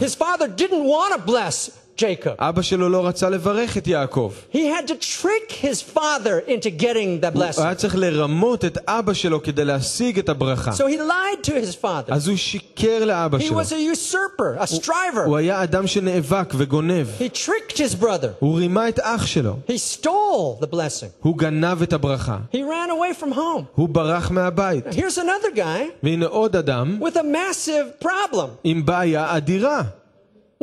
[1.99, 2.35] His father didn't want to bless Jacob.
[2.39, 4.31] אבא שלו לא רצה לברך את יעקב.
[4.53, 7.61] He had to trick his father into getting the הוא blessing.
[7.61, 10.71] היה צריך לרמות את אבא שלו כדי להשיג את הברכה.
[10.71, 12.13] So he lied to his father.
[12.13, 13.61] אז הוא שיקר לאבא He שלו.
[13.61, 15.19] was a usurper, a striver.
[15.25, 17.07] הוא היה אדם שנאבק וגונב.
[17.19, 18.27] He tricked his brother.
[18.39, 19.55] הוא רימה את אח שלו.
[19.67, 21.09] He stole the blessing.
[21.21, 22.37] הוא גנב את הברכה.
[22.53, 23.63] He ran away from home.
[23.75, 24.85] הוא ברח מהבית.
[24.87, 28.47] Here's another guy והנה עוד אדם with a massive problem.
[28.63, 29.81] עם בעיה אדירה.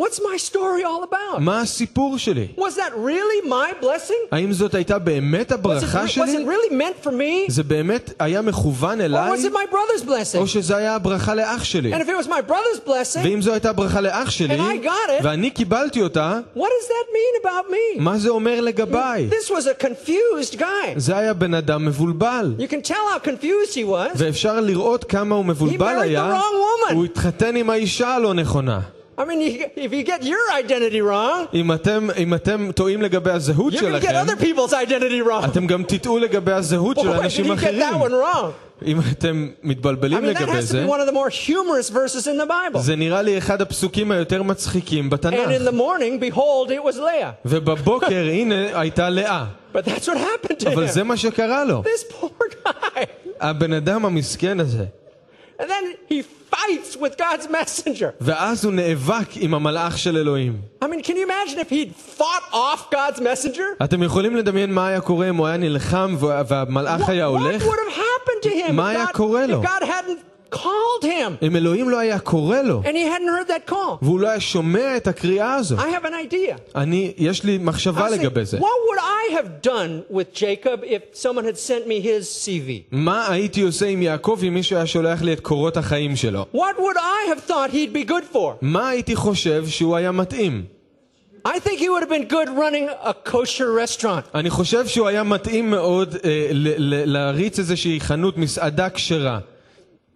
[0.01, 1.39] What's my story all about?
[1.41, 2.47] מה הסיפור שלי?
[2.59, 4.27] Was that really my blessing?
[4.33, 6.37] האם זאת הייתה באמת Was it, הברכה was שלי?
[6.37, 7.49] it really meant for me?
[7.53, 9.31] זה באמת היה מכוון Or אליי?
[9.33, 10.39] was it my brother's blessing?
[10.39, 11.95] או שזה היה הברכה לאח שלי?
[11.95, 14.85] And if it was my brother's blessing, ואם זו הייתה ברכה לאח שלי, And I
[14.87, 15.25] got it.
[15.25, 18.01] ואני קיבלתי אותה, what does that mean about me?
[18.03, 19.29] מה זה אומר לגביי?
[19.31, 20.97] This was a confused guy.
[20.97, 22.55] זה היה בן אדם מבולבל.
[22.59, 24.11] You can tell how confused he was.
[24.17, 26.33] ואפשר לראות כמה הוא מבולבל married the היה.
[26.33, 26.95] wrong woman.
[26.95, 28.81] הוא התחתן עם האישה הלא נכונה.
[29.19, 33.31] I mean, you, if you get your identity wrong, אם אתם, אם אתם טועים לגבי
[33.31, 35.45] הזהות you're going to get שלכם, other people's identity wrong.
[35.45, 37.81] אתם גם תטעו לגבי הזהות של Boy, did אנשים he get אחרים.
[37.81, 38.51] that one wrong.
[38.87, 41.31] אם אתם I מתבלבלים mean, that לגבי has to be זה, one of the more
[41.31, 42.79] humorous verses in the Bible.
[42.79, 45.69] זה נראה לי אחד הפסוקים היותר מצחיקים And in בתנ"ך.
[45.69, 47.33] the morning, behold, it was Leah.
[47.45, 49.45] ובבוקר, הנה, הייתה לאה.
[49.75, 51.05] But that's what happened to אבל זה him.
[51.05, 51.83] מה שקרה לו.
[51.83, 53.01] This poor guy.
[53.41, 54.85] הבן אדם המסכן הזה.
[55.61, 58.11] And then he fights with God's messenger.
[58.21, 60.61] ואז הוא נאבק עם המלאך של אלוהים.
[60.83, 63.85] I mean, can you imagine if he'd fought off God's messenger?
[63.85, 67.31] אתם יכולים לדמיין מה היה קורה אם הוא היה נלחם וה- והמלאך What, היה what
[67.31, 67.63] הולך?
[67.63, 69.63] would have happened to him מה if היה God, קורה if לו?
[69.63, 73.71] God hadn't called him אם אלוהים לא היה קורא לו, and he hadn't heard that
[73.73, 73.99] call?
[74.03, 76.55] והוא לא היה שומע את הקריאה הזו, I have an idea.
[76.77, 78.59] אני, יש לי מחשבה I was לגבי thinking, זה.
[78.59, 82.71] what would I have done with Jacob if someone had sent me his CV?
[82.91, 86.47] מה הייתי עושה עם יעקב אם מישהו היה שולח לי את קורות החיים שלו?
[86.55, 88.53] What would I have thought he'd be good for?
[88.63, 90.65] מה הייתי חושב שהוא היה מתאים?
[91.49, 94.25] I think he would have been good running a kosher restaurant.
[94.35, 99.39] אני חושב שהוא היה מתאים מאוד אה, ל- ל- להריץ איזושהי חנות, מסעדה כשרה.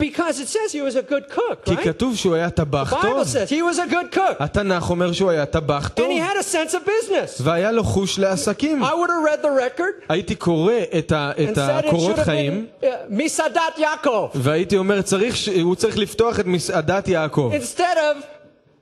[0.00, 1.84] Because it says he was a good cook, כי right?
[1.84, 3.22] כתוב שהוא היה טבח Bible טוב.
[3.26, 4.36] says he was a good cook.
[4.40, 7.40] התנ"ך אומר שהוא היה טבח טוב, And he had a sense of business.
[7.42, 8.82] והיה לו חוש לעסקים.
[8.84, 12.14] I would have read the record הייתי קורא את, ה, and את said it הקורות
[12.16, 16.46] should have חיים, been uh, Misadat Yaakov והייתי אומר, צריך, ש- הוא צריך לפתוח את
[16.46, 18.22] מסעדת יעקב, instead of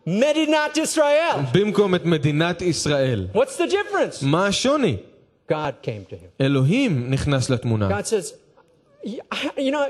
[0.08, 1.38] Medinat Israel.
[1.52, 3.26] במקום את מדינת ישראל.
[3.34, 4.22] What's the difference?
[4.22, 4.96] מה השוני?
[5.52, 6.28] God came to him.
[6.40, 8.00] אלוהים נכנס לתמונה.
[8.00, 8.32] God says,
[9.04, 9.86] you know,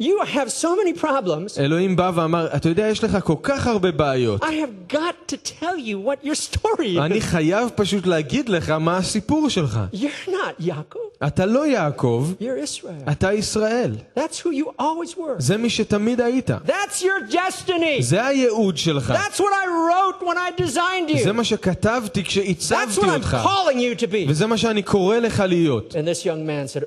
[0.00, 1.58] you have so many problems.
[1.60, 4.42] אלוהים בא ואמר, אתה יודע, יש לך כל כך הרבה בעיות.
[4.44, 7.22] I have got to tell you what your story אני is.
[7.22, 9.80] חייב פשוט להגיד לך מה הסיפור שלך.
[9.94, 11.26] You're not Yaakov.
[11.26, 12.44] אתה לא יעקב, You're
[12.84, 13.10] Israel.
[13.12, 13.92] אתה ישראל.
[14.18, 15.20] That's who you always were.
[15.38, 16.50] זה מי שתמיד היית.
[16.50, 18.00] That's your destiny.
[18.00, 19.10] זה הייעוד שלך.
[19.16, 21.32] That's what I wrote when I designed זה you.
[21.32, 23.36] מה שכתבתי That's כשעיצבתי what I'm אותך.
[23.44, 24.28] calling you to be.
[24.30, 25.92] וזה מה שאני קורא לך להיות.
[25.94, 26.84] And this young man said,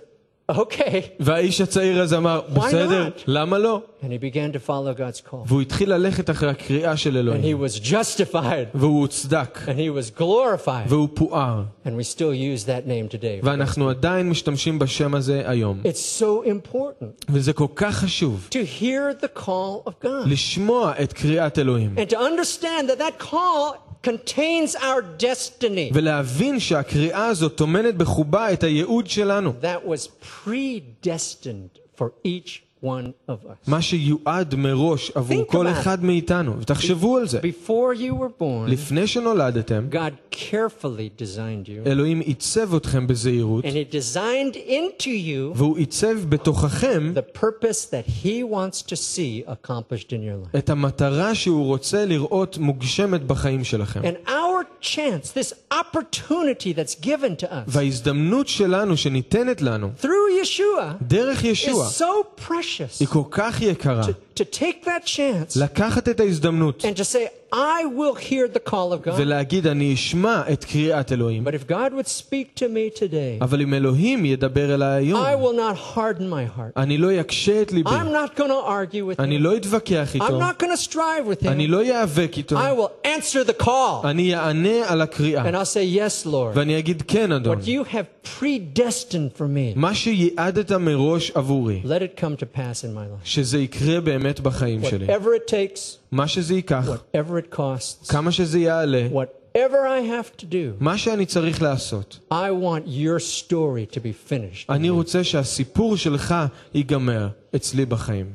[0.52, 0.96] okay.
[1.20, 3.22] והאיש הצעיר הזה אמר, בסדר, not?
[3.28, 3.82] למה לא?
[4.02, 5.36] And he began to follow God's call.
[5.48, 7.64] והוא התחיל ללכת אחרי הקריאה של And he אלוהים.
[7.66, 8.68] was justified.
[8.76, 9.60] והוא הוצדק.
[9.68, 10.88] And he was glorified.
[10.90, 11.64] והוא פואר.
[11.86, 13.44] And we still use that name today.
[13.44, 15.82] ואנחנו עדיין משתמשים בשם הזה היום.
[15.84, 18.48] It's so important וזה כל כך חשוב.
[18.52, 21.96] to hear the call of God לשמוע את קריאת אלוהים.
[21.98, 28.64] and to understand that that call contains our destiny ולהבין שהקריאה הזאת טומנת בחובה את
[28.64, 29.54] הייעוד שלנו.
[29.62, 30.08] that was
[30.46, 33.68] predestined for each one of us.
[33.68, 36.60] מה שיועד מראש עבור Think כל about אחד מאיתנו.
[36.60, 37.40] ותחשבו על זה.
[37.40, 43.68] Before you were born, לפני שנולדתם, God carefully designed you אלוהים עיצב אתכם בזהירות, and
[43.68, 50.10] He designed into you והוא עיצב בתוככם the purpose that He wants to see accomplished
[50.10, 50.58] in your life.
[50.58, 54.02] את המטרה שהוא רוצה לראות מוגשמת בחיים שלכם.
[54.02, 54.45] And our
[54.82, 60.08] chance, this opportunity that's given to us וההזדמנות שלנו שניתנת לנו through
[60.44, 64.02] Yeshua דרך ישוע is so precious היא כל כך יקרה.
[64.04, 68.94] to take that chance לקחת את ההזדמנות and to say, I will hear the call
[68.94, 69.14] of God.
[69.18, 73.62] ולהגיד אני אשמע את קריאת אלוהים, But if God would speak to me today, אבל
[73.62, 76.78] אם אלוהים ידבר אליי היום, I will not harden my heart.
[76.78, 79.42] אני לא יקשה את ליבי, I'm not going to argue with אני him.
[79.42, 81.72] לא אתווכח I'm איתו, not going to strive with אני him.
[81.72, 84.06] לא איאבק איתו, I will answer the call.
[84.06, 86.54] אני אענה על הקריאה, And I'll say, Yes, Lord.
[86.58, 92.02] ואני אגיד כן אדון, What you have predestined for me, מה שייעדת מראש עבורי, let
[92.02, 93.24] it come to pass in my life.
[93.24, 95.08] שזה יקרה באמת בחיים שלי.
[95.08, 95.80] Whatever it takes,
[96.12, 100.98] מה שזה ייקח, whatever it costs, כמה שזה יעלה, whatever I have to do, מה
[100.98, 102.20] שאני צריך לעשות.
[102.32, 104.66] I want your story to be finished.
[104.70, 106.36] אני רוצה שהסיפור שלך
[106.74, 108.26] ייגמר אצלי בחיים.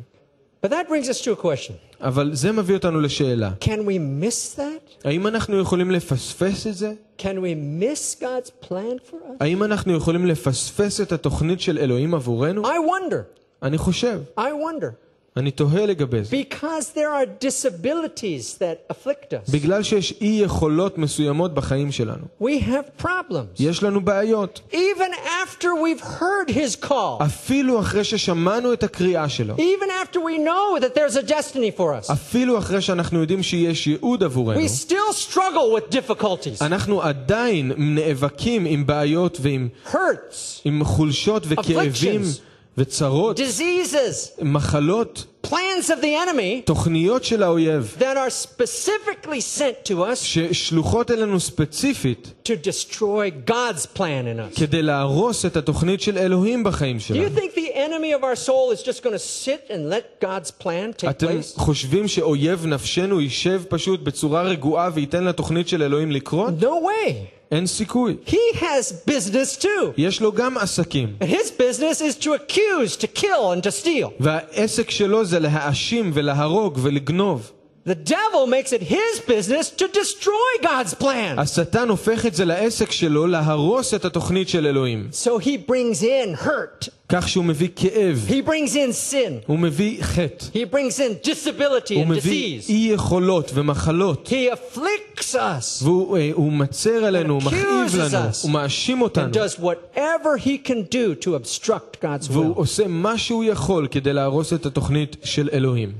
[0.65, 1.75] But that brings us to a question.
[2.01, 3.51] אבל זה מביא אותנו לשאלה.
[3.61, 5.07] Can we miss that?
[5.07, 6.93] האם אנחנו יכולים לפספס את זה?
[7.19, 9.37] Can we miss God's plan for us?
[9.41, 12.63] האם אנחנו יכולים לפספס את התוכנית של אלוהים עבורנו?
[12.67, 13.37] I wonder.
[13.63, 15.00] אני חושב, I wonder.
[15.37, 16.37] אני תוהה לגבי זה.
[16.37, 19.53] Because there are disabilities that afflict us.
[19.53, 22.25] בגלל שיש אי יכולות מסוימות בחיים שלנו.
[22.43, 23.59] We have problems.
[23.59, 24.61] יש לנו בעיות.
[24.73, 25.13] Even
[25.45, 27.25] after we've heard his call.
[27.25, 29.57] אפילו אחרי ששמענו את הקריאה שלו.
[29.57, 32.13] Even after we know that there's a destiny for us.
[32.13, 34.61] אפילו אחרי שאנחנו יודעים שיש ייעוד עבורנו.
[34.61, 42.23] We still struggle with difficulties, אנחנו עדיין נאבקים עם בעיות ועם hurts, עם חולשות וכאבים
[42.23, 42.50] Afflictions.
[42.79, 49.93] וצרות, diseases, מחלות, plans of the enemy תוכניות של האויב that are specifically sent to
[49.93, 54.59] us ששלוחות אלינו ספציפית to destroy God's plan in us.
[54.61, 57.29] כדי להרוס את התוכנית של אלוהים בחיים Do you שלנו.
[57.37, 60.93] think the enemy of our soul is just going to sit and let God's plan
[61.05, 61.61] take אתם place?
[61.61, 66.55] חושבים שאויב נפשנו יישב פשוט בצורה רגועה וייתן לתוכנית של אלוהים לקרות?
[66.61, 67.13] No way.
[67.51, 68.17] אין סיכוי.
[68.27, 69.67] He has business too.
[69.97, 74.09] יש לו גם עסקים, And his business is to accuse, to kill, and to steal.
[74.21, 77.53] והעסק שלו זה להאשים ולהרוג ולגנוב.
[77.87, 81.39] The devil makes it his business to destroy God's plan.
[81.41, 85.09] השטן הופך את זה לעסק שלו להרוס את התוכנית של אלוהים.
[85.13, 89.33] So he brings in hurt, כך שהוא מביא כאב, He brings in sin.
[89.47, 92.69] הוא מביא חטא, He brings in disability הוא and מביא disease.
[92.69, 97.97] אי יכולות ומחלות, He afflicts us והוא אה, הוא מצר עלינו, הוא And מכאיב accuses
[98.15, 98.43] לנו, us.
[98.43, 102.59] הוא מאשים and אותנו, does whatever he can do to obstruct God's והוא will.
[102.59, 105.93] עושה מה שהוא יכול כדי להרוס את התוכנית של אלוהים.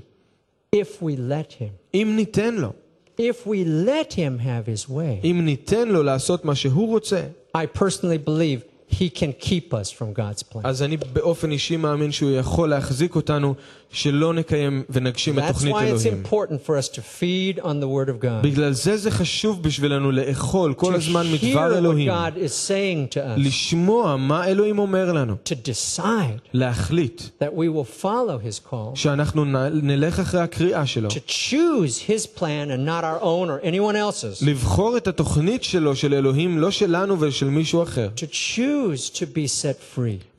[0.77, 1.71] If we let him.
[1.95, 2.73] אם ניתן לו,
[3.19, 5.25] If we let him have his way.
[5.25, 7.21] אם ניתן לו לעשות מה שהוא רוצה,
[7.57, 10.61] I personally believe he can keep us from God's plan.
[10.65, 13.55] אז אני באופן אישי מאמין שהוא יכול להחזיק אותנו
[13.93, 16.23] שלא נקיים ונגשים את That's תוכנית why it's אלוהים.
[16.25, 18.43] important for us to feed on the Word of God.
[18.43, 22.69] בגלל זה זה חשוב בשבילנו לאכול כל To הזמן hear מדבר what אלוהים, God is
[22.69, 23.21] saying to us.
[23.37, 28.77] לשמוע מה אלוהים אומר לנו, To decide להחליט that we will follow his call.
[28.95, 33.65] שאנחנו נ- נלך אחרי הקריאה שלו, To choose his plan and not our own or
[33.67, 34.47] anyone else's.
[34.47, 38.09] לבחור את התוכנית שלו, של אלוהים, לא שלנו ושל מישהו אחר,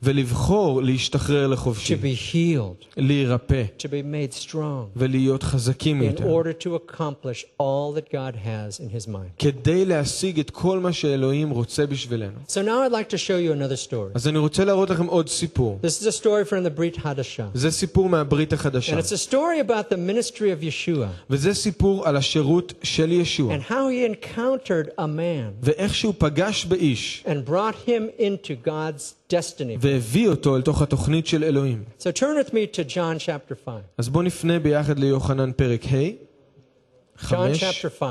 [0.02, 0.08] To choose to be set free.
[0.08, 2.84] ולבחור להשתחרר לחופשי, To be healed.
[2.96, 4.86] להירפא To be made strong.
[4.96, 9.30] ולהיות חזקים in יותר, order to accomplish all that God has in His mind.
[9.38, 12.32] כדי להשיג את כל מה שאלוהים רוצה בשבילנו.
[12.48, 14.12] So now I'd like to show you another story.
[14.14, 15.78] אז אני רוצה להראות לכם עוד סיפור.
[15.82, 17.42] This is a story from the Brit Hadashah.
[17.54, 22.06] זה סיפור מהברית החדשה, And it's a story about the ministry of Yeshua וזה סיפור
[22.08, 27.48] על השירות של ישוע, and how he encountered a man ואיך שהוא פגש באיש, and
[27.50, 29.78] brought him into God's destiny.
[29.80, 31.84] והביא אותו אל תוך התוכנית של אלוהים.
[32.00, 33.74] So turn with me to John chapter 5.
[33.98, 38.08] אז בואו נפנה ביחד ליוחנן פרק ה', John חמש, chapter 5.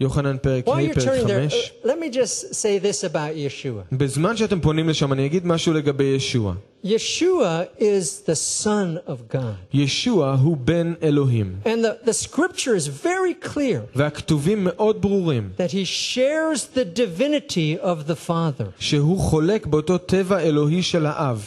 [0.00, 1.72] יוחנן פרק While ה', you're פרק turning there, חמש.
[1.84, 3.82] uh, let me just say this about Yeshua.
[3.96, 6.54] בזמן שאתם פונים לשם, אני אגיד משהו לגבי ישוע.
[6.84, 8.34] Yeshua is the
[8.64, 9.38] Son of God.
[9.74, 15.70] ישוע הוא בן אלוהים, And the, the scripture is very clear והכתובים מאוד ברורים, that
[15.70, 18.64] he shares the divinity of the Father.
[18.78, 21.44] שהוא חולק באותו טבע אלוהי של האב.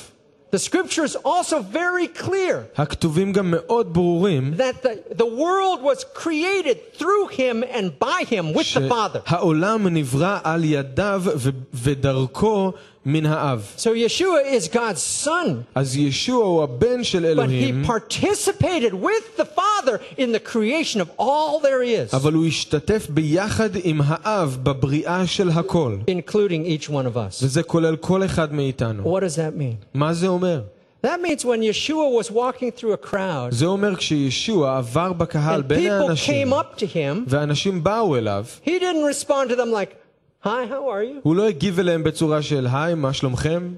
[0.53, 6.03] The scripture is also very clear הכתובים גם מאוד ברורים, that the, the world was
[6.15, 9.19] created through him and by him with the Father.
[9.29, 12.73] שהעולם נברא על ידיו ו- ודרכו
[13.05, 13.73] מן האב.
[13.77, 19.37] So Yeshua is God's son, אז ישוע הוא הבן של but אלוהים, he participated with
[19.37, 24.57] the Father in the creation of all there is, אבל הוא השתתף ביחד עם האב
[24.63, 25.97] בבריאה של הכל.
[26.07, 27.43] including each one of us.
[27.43, 29.17] וזה כולל כל אחד מאיתנו.
[29.17, 29.85] What does that mean?
[29.93, 30.61] מה זה אומר?
[31.01, 35.63] That means when Yeshua was walking through a crowd זה אומר כשישוע עבר בקהל and
[35.63, 39.71] בין people האנשים, came up to him, ואנשים באו אליו, he didn't respond to them
[39.71, 39.95] like,
[40.43, 41.19] Hi, how are you?
[41.23, 43.73] הוא לא הגיב אליהם בצורה של היי, מה שלומכם?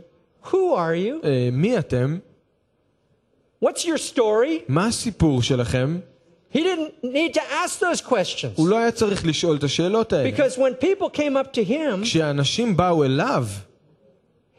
[0.46, 1.26] Who are you?
[1.26, 2.18] אה, מי אתם?
[3.66, 4.64] What's your story?
[4.68, 6.00] מה הסיפור שלכם?
[6.54, 8.56] He didn't need to ask those questions.
[8.56, 10.30] הוא לא היה צריך לשאול את השאלות האלה.
[10.30, 13.46] Because when people came up to him, כשאנשים באו אליו,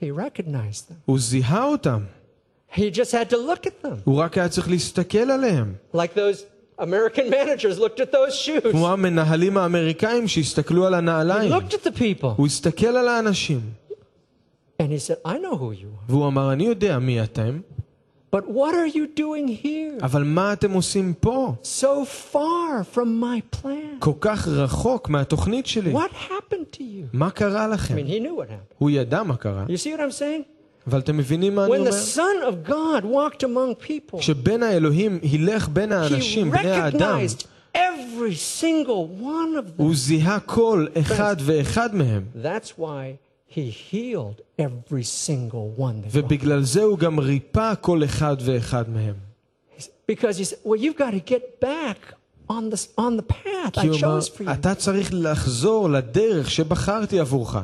[0.01, 0.95] he recognized them.
[1.05, 2.01] הוא זיהה אותם.
[2.75, 3.97] He just had to look at them.
[4.05, 5.75] הוא רק היה צריך להסתכל עליהם.
[5.95, 6.43] Like those
[6.79, 8.71] American managers looked at those shoes.
[8.73, 11.53] כמו המנהלים האמריקאים שהסתכלו על He הנעליים.
[11.53, 12.27] looked at the people.
[12.37, 13.61] הוא הסתכל על האנשים,
[14.83, 16.05] And he said, I know who you are.
[16.09, 17.61] והוא אמר, אני יודע מי אתם,
[18.37, 20.03] But what are you doing here?
[20.05, 21.55] אבל מה אתם עושים פה?
[21.63, 23.99] So far from my plan.
[23.99, 25.93] כל כך רחוק מהתוכנית שלי.
[25.95, 27.07] What happened to you?
[27.13, 27.95] מה קרה I לכם?
[27.97, 28.75] mean, he knew what happened.
[28.79, 30.43] הוא ידע מה קרה, You see what I'm saying?
[30.87, 32.03] אבל אתם מבינים מה אני When the אומר?
[32.15, 37.45] Son of God walked among people, כשבן האלוהים הילך בין he האנשים, בני האדם, recognized
[37.75, 39.83] every single one of them.
[39.83, 43.17] הוא זיהה כל אחד ואחד מהם, That's why
[43.55, 46.03] he healed every single one.
[46.03, 46.11] That walked.
[46.13, 49.15] ובגלל זה הוא גם ריפא כל אחד ואחד מהם.
[50.07, 51.99] Because he said, well, you've got to get back
[52.49, 54.51] on the, on the path כי I הוא אמר, chose for you.
[54.53, 57.57] אתה צריך לחזור לדרך שבחרתי עבורך.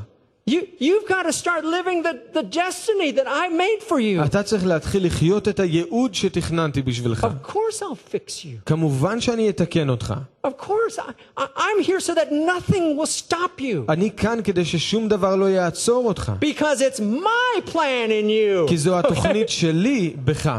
[0.48, 0.60] you.
[0.78, 4.24] You've got to start living the, the destiny that I made for you.
[4.24, 7.24] אתה צריך להתחיל לחיות את הייעוד שתכננתי בשבילך.
[7.24, 8.64] Of course I'll fix you.
[8.66, 10.14] כמובן שאני אתקן אותך.
[10.46, 10.98] Of course.
[10.98, 13.88] I, I, I'm here so that nothing will stop you.
[13.88, 16.32] אני כאן כדי ששום דבר לא יעצור אותך.
[16.40, 18.68] Because it's my plan in you.
[18.68, 20.50] כי זו התוכנית שלי בך.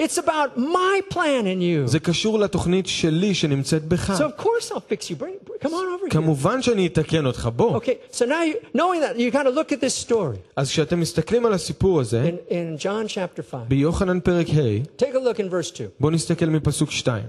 [0.00, 1.86] It's about my plan in you.
[1.86, 4.10] זה קשור לתוכנית שלי שנמצאת בך.
[4.10, 5.16] So of course I'll fix you.
[5.16, 6.10] Bring, bring- come on over here.
[6.10, 7.76] כמובן שאני אתקן אותך, בוא.
[7.76, 11.00] Okay, so now you, knowing that, you got to look at this story אז כשאתם
[11.00, 13.60] מסתכלים על הסיפור הזה, in, in John chapter 5.
[13.68, 15.86] ביוחנן פרק ה', Take a look in verse 2.
[16.00, 17.22] בואו נסתכל מפסוק 2.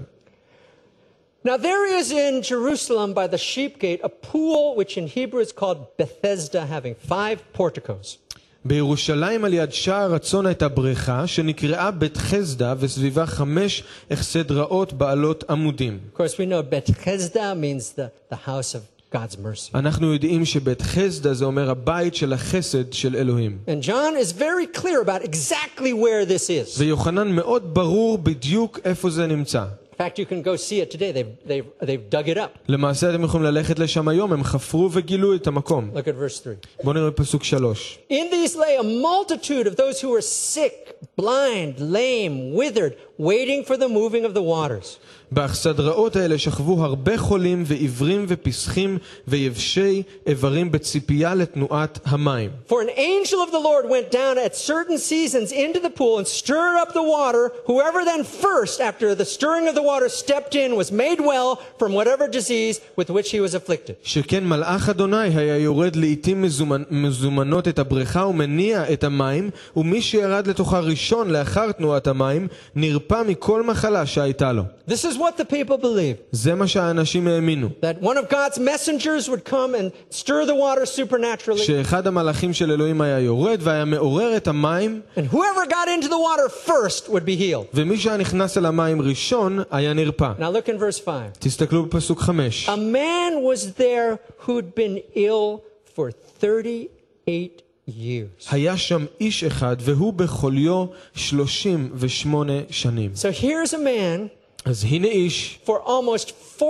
[1.44, 5.52] Now there is in Jerusalem by the sheep gate a pool which in Hebrew is
[5.52, 8.18] called Bethesda, having five porticos.
[8.65, 15.99] בירושלים על יד שער הצאן הייתה בריכה שנקראה בית חסדה וסביבה חמש אכסדרות בעלות עמודים.
[19.75, 23.57] אנחנו יודעים שבית חסדה זה אומר הבית של החסד של אלוהים.
[26.77, 29.63] ויוחנן מאוד ברור בדיוק איפה זה נמצא.
[29.94, 31.12] In fact, you can go see it today.
[31.12, 32.58] They've, they've, they've dug it up.
[32.68, 35.90] למעשה אתם יכולים ללכת לשם היום, הם חפרו וגילו את המקום.
[35.94, 36.54] Look at verse 3.
[36.84, 37.98] בואו נראה פסוק שלוש.
[38.10, 43.76] In these lay a multitude of those who were sick, blind, lame, withered, waiting for
[43.76, 44.98] the moving of the waters.
[45.32, 48.98] באכסדראות האלה שכבו הרבה חולים ועיוורים ופסחים
[49.28, 52.50] ויבשי איברים בציפייה לתנועת המים.
[52.68, 56.26] For an angel of the Lord went down at certain seasons into the pool and
[56.26, 57.52] stirred up the water.
[57.70, 61.50] Whoever then first, after the stirring of the water, stepped in was made well
[61.80, 63.94] from whatever disease with which he was afflicted.
[64.02, 66.82] שכן מלאך אדוני היה יורד לעתים מזומנ...
[66.90, 73.62] מזומנות את הבריכה ומניע את המים, ומי שירד לתוכה ראשון לאחר תנועת המים, נרפא מכל
[73.62, 74.62] מחלה שהייתה לו.
[74.88, 76.22] This is what the people believed.
[76.32, 77.68] זה מה שהאנשים האמינו.
[77.80, 81.62] That one of God's messengers would come and stir the water supernaturally.
[81.62, 86.18] שאחד המלאכים של אלוהים היה יורד והיה מעורר את המים, And whoever got into the
[86.18, 87.66] water first would be healed.
[87.74, 90.32] ומי שהיה נכנס אל המים ראשון היה נרפא.
[90.38, 91.20] Now look in verse 5.
[91.38, 92.68] תסתכלו בפסוק חמש.
[92.68, 95.60] A man was there who'd been ill
[95.94, 96.10] for
[96.40, 98.46] 38 years.
[98.50, 103.10] היה שם איש אחד והוא בחוליו 38 שנים.
[103.16, 104.28] So here's a man,
[104.64, 106.64] אז הנה איש for almost 40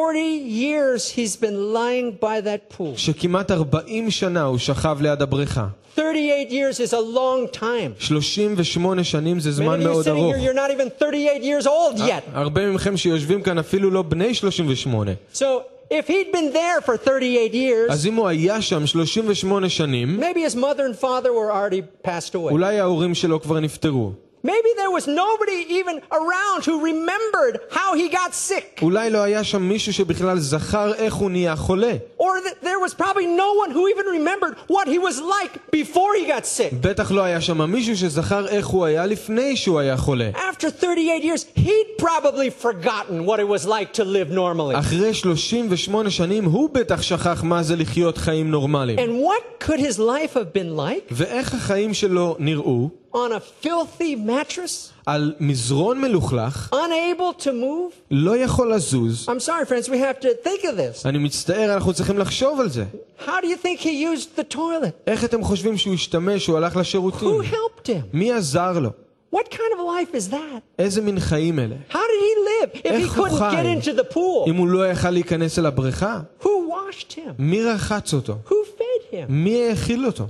[0.48, 2.96] years, he's been lying by that pool.
[2.96, 5.66] שכמעט 40 שנה הוא שכב ליד הבריכה.
[5.96, 8.04] 38 years is a long time.
[8.08, 10.34] 38 שנים זה Many זמן of you מאוד sitting ארוך.
[10.34, 12.30] here, you're not even 38 years old yet.
[12.32, 15.10] הרבה מכם שיושבים כאן אפילו לא בני 38.
[15.34, 15.44] So
[15.90, 20.50] if he'd been there for 38 years, אז אם הוא היה שם 38 שנים, maybe
[20.50, 22.50] his mother and father were already passed away.
[22.50, 24.12] אולי ההורים שלו כבר נפטרו.
[24.44, 28.80] Maybe there was nobody even around who remembered how he got sick.
[28.82, 31.92] אולי לא היה שם מישהו שבכלל זכר איך הוא נהיה חולה.
[32.18, 36.14] Or that there was probably no one who even remembered what he was like before
[36.16, 36.74] he got sick.
[36.80, 40.30] בטח לא היה שם מישהו שזכר איך הוא היה לפני שהוא היה חולה.
[40.34, 44.78] After 38 years, he'd probably forgotten what it was like to live normally.
[44.78, 48.98] אחרי 38 שנים הוא בטח שכח מה זה לחיות חיים נורמליים.
[48.98, 53.00] And what could his life have been like ואיך החיים שלו נראו?
[53.14, 57.94] on a filthy mattress, על מזרון מלוכלך, unable to move?
[58.10, 59.28] לא יכול לזוז.
[59.28, 61.06] I'm sorry, friends, we have to think of this.
[61.06, 62.84] אני מצטער, אנחנו צריכים לחשוב על זה.
[63.18, 64.92] How do you think he used the toilet?
[65.06, 67.28] איך אתם חושבים שהוא השתמש, הוא הלך לשירותים?
[67.40, 68.06] Who helped him?
[68.12, 68.90] מי עזר לו?
[69.34, 70.60] What kind of a life is that?
[70.78, 71.76] איזה מין חיים אלה?
[71.90, 73.56] How did he live if he איך הוא couldn't חי?
[73.56, 74.48] get into the pool?
[74.48, 76.20] אם הוא לא יכל להיכנס אל הבריכה?
[76.42, 77.32] Who washed him?
[77.38, 78.36] מי רחץ אותו?
[78.48, 79.26] Who fed him?
[79.28, 80.26] מי האכיל אותו?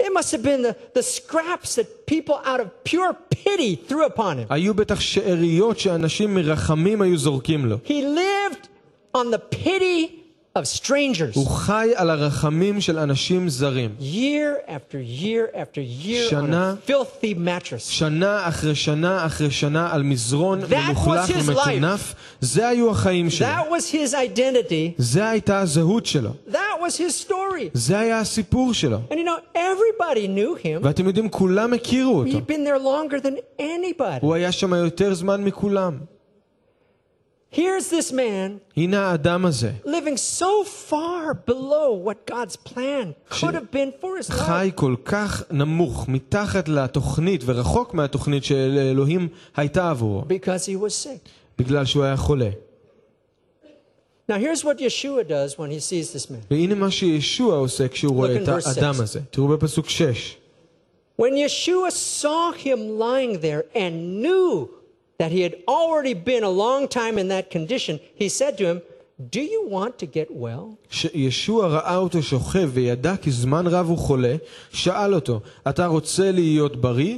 [0.00, 4.38] It must have been the, the scraps that people out of pure pity threw upon
[4.38, 4.46] him.
[4.50, 7.76] היו בטח שאריות שאנשים מרחמים היו זורקים לו.
[7.84, 8.68] He lived
[9.16, 10.19] on the pity
[10.58, 11.34] of strangers.
[11.34, 13.90] הוא חי על הרחמים של אנשים זרים.
[14.00, 17.78] Year after year after year on שנה- a filthy mattress.
[17.90, 23.30] שנה אחרי שנה אחרי שנה על מזרון That מלוכלך was his ומטונף, זה היו החיים
[23.30, 23.46] שלו.
[23.46, 24.94] That was his identity.
[24.98, 26.30] זה הייתה הזהות שלו.
[26.50, 26.54] That
[26.86, 27.68] was his story.
[27.72, 28.98] זה היה הסיפור שלו.
[29.10, 30.80] And you know, everybody knew him.
[30.82, 32.30] ואתם יודעים, כולם הכירו אותו.
[32.30, 34.18] He'd been there longer than anybody.
[34.20, 35.98] הוא היה שם יותר זמן מכולם.
[37.52, 43.70] Here's this man הנה האדם הזה, living so far below what God's plan could have
[43.72, 44.34] been for his life.
[44.38, 51.28] חי כל כך נמוך, מתחת לתוכנית ורחוק מהתוכנית שאלוהים הייתה עבורו, Because he was sick.
[51.58, 52.50] בגלל שהוא היה חולה.
[54.28, 56.40] Now, here's what Yeshua does when he sees this man.
[56.50, 59.02] והנה מה שישוע עושה כשהוא רואה in את verse האדם six.
[59.02, 59.20] הזה.
[59.30, 60.36] תראו בפסוק 6.
[61.20, 64.68] When Yeshua saw him lying there and knew
[65.20, 68.82] that he had already been a long time in that condition, he said to him,
[69.18, 70.76] Do you want to get well?
[70.90, 74.36] כשישוע ראה אותו שוכב וידע כי זמן רב הוא חולה,
[74.72, 77.16] שאל אותו, אתה רוצה להיות בריא?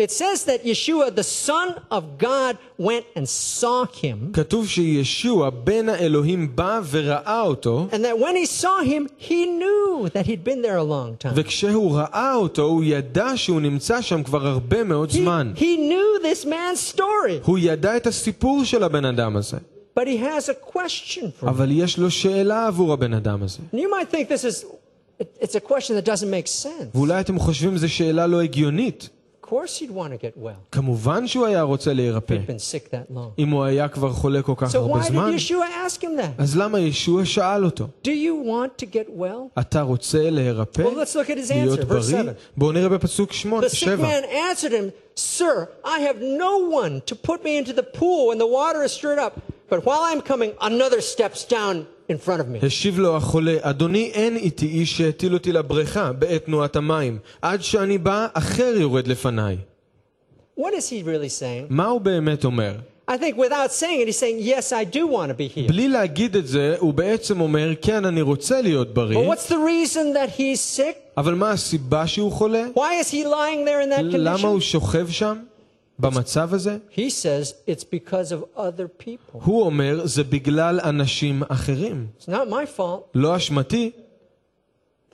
[0.00, 5.88] It says that Yeshua, the Son of God, went and saw him, כתוב שישוע בן
[5.88, 10.60] האלוהים בא וראה אותו, and that when he saw him, he knew that he'd been
[10.60, 11.32] there a long time.
[11.34, 15.52] וכשהוא ראה אותו הוא ידע שהוא נמצא שם כבר הרבה מאוד He, זמן.
[15.56, 19.56] he knew this man's story, הוא ידע את הסיפור של הבן אדם הזה,
[19.98, 21.48] but he has a question for me.
[21.48, 23.58] אבל יש לו שאלה עבור הבן אדם הזה.
[23.72, 24.64] And you might think this is,
[25.22, 26.94] it- it's a question that doesn't make sense.
[26.94, 29.08] ואולי אתם חושבים זו שאלה לא הגיונית.
[29.50, 30.56] Of course he'd want to get well.
[30.72, 33.18] כמובן שהוא היה רוצה להירפא, He'd been sick that long.
[33.38, 35.34] אם הוא היה כבר חולה כל כך So הרבה why did זמן.
[35.36, 36.38] Yeshua ask him that?
[36.42, 39.60] אז למה ישוע שאל אותו, Do you want to get well?
[39.60, 40.82] אתה רוצה להירפא?
[40.82, 42.22] Well, let's look at his להיות answer, verse בריא?
[42.22, 42.32] 7.
[42.56, 44.02] בואו נראה בפסוק The sick 7.
[44.02, 48.38] man answered him, Sir, I have no one to put me into the pool when
[48.38, 49.40] the water is stirred up.
[49.70, 52.66] But while I'm coming, another steps down in front of me.
[52.66, 57.18] השיב לו החולה, אדוני אין איתי איש שהטיל אותי לבריכה בעת תנועת המים.
[57.42, 59.56] עד שאני בא, אחר יורד לפניי.
[60.58, 61.66] What is he really saying?
[61.68, 62.72] מה הוא באמת אומר?
[63.08, 65.68] I think without saying it, he's saying, Yes, I do want to be healed.
[65.68, 69.56] בלי להגיד את זה, הוא בעצם אומר, כן, אני רוצה להיות But בריא, what's the
[69.56, 70.96] reason that he's sick?
[71.16, 72.66] אבל מה הסיבה שהוא חולה?
[72.74, 74.62] Why is he lying there in that למה הוא condition?
[74.62, 75.36] שוכב שם?
[76.00, 76.76] במצב הזה?
[76.92, 79.38] He says it's because of other people.
[79.44, 82.06] הוא אומר, זה בגלל אנשים אחרים.
[82.20, 83.02] It's not my fault.
[83.14, 83.90] לא אשמתי,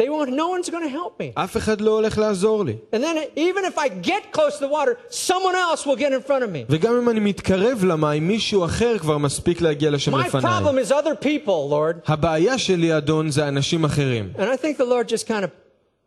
[0.00, 1.32] They won't, no one's going to help me.
[1.34, 2.76] אף אחד לא הולך לעזור לי.
[2.92, 6.22] And then even if I get close to the water, someone else will get in
[6.28, 6.64] front of me.
[6.68, 10.42] וגם אם אני מתקרב למים, מישהו אחר כבר מספיק להגיע לשם My לפניי.
[10.42, 11.96] problem is other people, Lord.
[12.12, 14.32] הבעיה שלי, אדון, זה אנשים אחרים.
[14.36, 15.50] And I think the Lord just kind of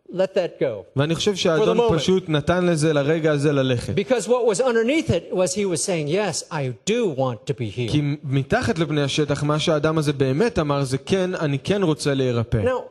[0.10, 0.84] let that go.
[0.96, 1.96] ואני חושב שהאדון For the moment.
[1.96, 3.94] פשוט נתן לזה לרגע הזה ללכת.
[3.96, 7.70] Because what was underneath it was he was saying, Yes, I do want to be
[7.78, 7.92] healed.
[7.92, 12.62] כי מתחת לפני השטח, מה שהאדם הזה באמת אמר זה כן, אני כן רוצה להירפא.
[12.64, 12.84] Now,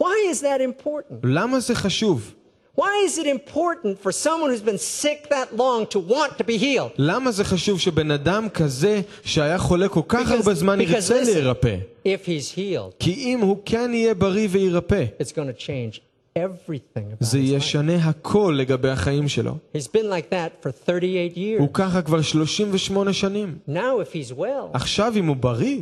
[0.00, 1.14] why is that important?
[1.24, 2.34] למה זה חשוב?
[2.76, 6.58] Why is it important for someone who's been sick that long to want to be
[6.58, 6.92] healed?
[6.98, 11.22] למה זה חשוב שבן אדם כזה שהיה חולה כל כך Because- הרבה זמן because ירצה
[11.22, 11.76] listen, להירפא?
[12.06, 16.00] If he's healed, כי אם הוא כן יהיה בריא ויירפא, it's going to change
[16.38, 17.54] everything about זה his life.
[17.54, 19.56] ישנה הכל לגבי החיים שלו.
[19.76, 21.60] He's been like that for 38 years.
[21.60, 23.58] הוא ככה כבר 38 שנים.
[23.68, 23.72] Now,
[24.02, 25.76] if he's well, עכשיו אם הוא בריא,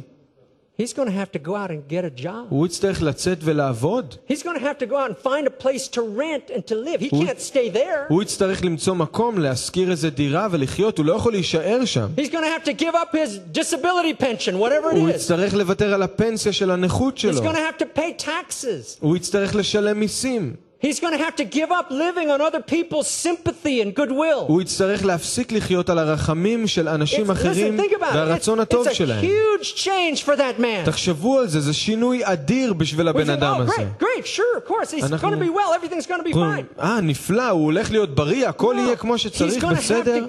[0.79, 2.47] he's going to have to go out and get a job.
[2.51, 4.15] הוא יצטרך לצאת ולעבוד.
[4.31, 6.75] He's going to have to go out and find a place to rent and to
[6.75, 7.01] live.
[7.01, 8.07] He Would- can't stay there.
[8.09, 12.09] הוא יצטרך למצוא מקום, להשכיר איזה דירה ולחיות, הוא לא יכול להישאר שם.
[12.17, 15.15] He's going to have to give up his disability pension, whatever הוא it is.
[15.15, 17.41] יצטרך לוותר על הפנסיה של הנכות He's שלו.
[17.41, 18.99] going to have to pay taxes.
[19.01, 20.55] הוא יצטרך לשלם מיסים.
[20.85, 24.43] He's going to have to give up living on other people's sympathy and goodwill.
[24.49, 28.13] הוא יצטרך להפסיק לחיות על הרחמים של אנשים It's- אחרים listen, think about it.
[28.13, 29.25] It's, והרצון הטוב it's a שלהם.
[29.25, 30.85] huge change for that man.
[30.87, 33.73] תחשבו על זה, זה שינוי אדיר בשביל We הבן think, אדם oh, הזה.
[33.73, 34.91] great, great, sure, of course.
[34.93, 35.73] He's אנחנו- going to be well.
[35.79, 36.83] Everything's going to be אומרים, fine.
[36.83, 40.27] אה, נפלא, הוא הולך להיות בריא, הכל יהיה כמו He's שצריך, going to have בסדר?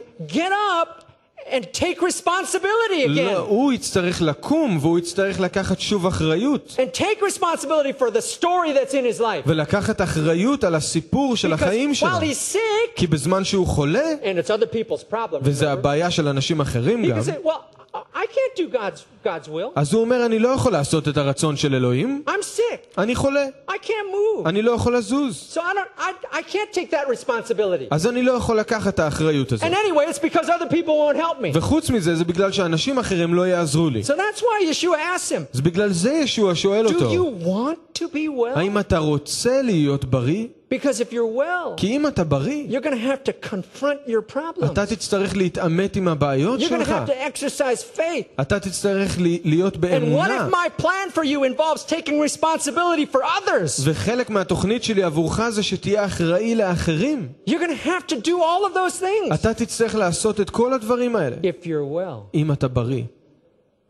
[1.48, 3.38] to get up and take responsibility לא, again.
[3.38, 6.76] הוא יצטרך לקום והוא יצטרך לקחת שוב אחריות.
[6.78, 9.44] And take responsibility for the story that's in his life.
[9.48, 12.10] ולקחת אחריות על הסיפור של החיים Because שלו.
[12.10, 16.12] while he's sick, כי בזמן שהוא חולה, and it's other people's problem, וזה remember, הבעיה
[16.12, 19.72] של אנשים אחרים he גם, can say, well, I can't do God's, God's will.
[19.76, 23.02] אז הוא אומר, אני לא יכול לעשות את הרצון של אלוהים, I'm sick.
[23.02, 24.50] אני חולה, I can't move.
[24.50, 25.54] אני לא יכול לזוז.
[25.56, 27.88] So I don't, I, I can't take that responsibility.
[27.92, 29.64] אז אני לא יכול לקחת את האחריות הזאת.
[29.64, 31.58] And anyway, it's because other people won't help me.
[31.58, 34.02] וחוץ מזה, זה בגלל שאנשים אחרים לא יעזרו לי.
[34.02, 38.00] So that's why Yeshua asks him, אז בגלל זה ישוע שואל do אותו, you want
[38.00, 38.58] to be well?
[38.60, 40.46] האם אתה רוצה להיות בריא?
[40.70, 44.34] Because if you're well, כי אם אתה בריא, you're going to have to confront your
[44.36, 44.66] problems.
[44.72, 46.90] אתה תצטרך להתעמת עם הבעיות You're going to שלך.
[46.90, 48.42] have to exercise faith.
[48.42, 50.48] אתה תצטרך לי- להיות And what באמונה.
[50.48, 53.82] if my plan for you involves taking responsibility for others?
[53.84, 57.28] וחלק מהתוכנית שלי עבורך זה שתהיה אחראי לאחרים.
[57.50, 60.74] You're going to have to do all of those things אתה תצטרך לעשות את כל
[60.74, 62.34] הדברים האלה, if you're well.
[62.34, 63.04] אם אתה בריא.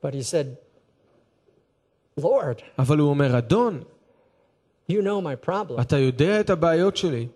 [0.06, 0.46] But he said,
[2.20, 3.84] Lord, אבל הוא אומר, אדון,
[4.90, 7.28] you know my problem, אתה יודע את הבעיות שלי,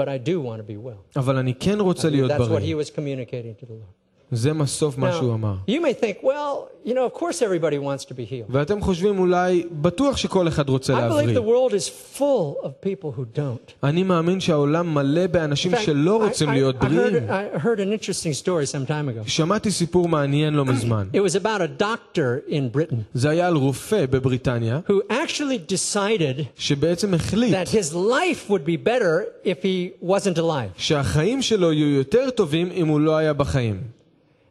[0.00, 1.18] but I do want to be well.
[1.20, 2.76] אבל אני כן רוצה להיות That's what he בריא.
[2.76, 3.97] was communicating to the Lord.
[4.32, 5.54] זה בסוף מה שהוא אמר.
[5.66, 8.50] Now, you may think, well, you know, of course everybody wants to be healed.
[8.50, 11.38] ואתם חושבים אולי, בטוח שכל אחד רוצה I believe להבריא.
[11.38, 11.88] the world is
[12.18, 13.72] full of people who don't.
[13.82, 17.28] אני מאמין שהעולם מלא באנשים In fact, שלא I- רוצים I- להיות I heard, בריאים.
[17.28, 19.28] I heard an interesting story some time ago.
[19.28, 21.08] שמעתי סיפור מעניין לא מזמן.
[21.12, 26.42] It was about a doctor in Britain זה היה על רופא בבריטניה, who actually decided
[26.56, 30.72] שבעצם החליט that his life would be better if he wasn't alive.
[30.76, 33.80] שהחיים שלו יהיו יותר טובים אם הוא לא היה בחיים.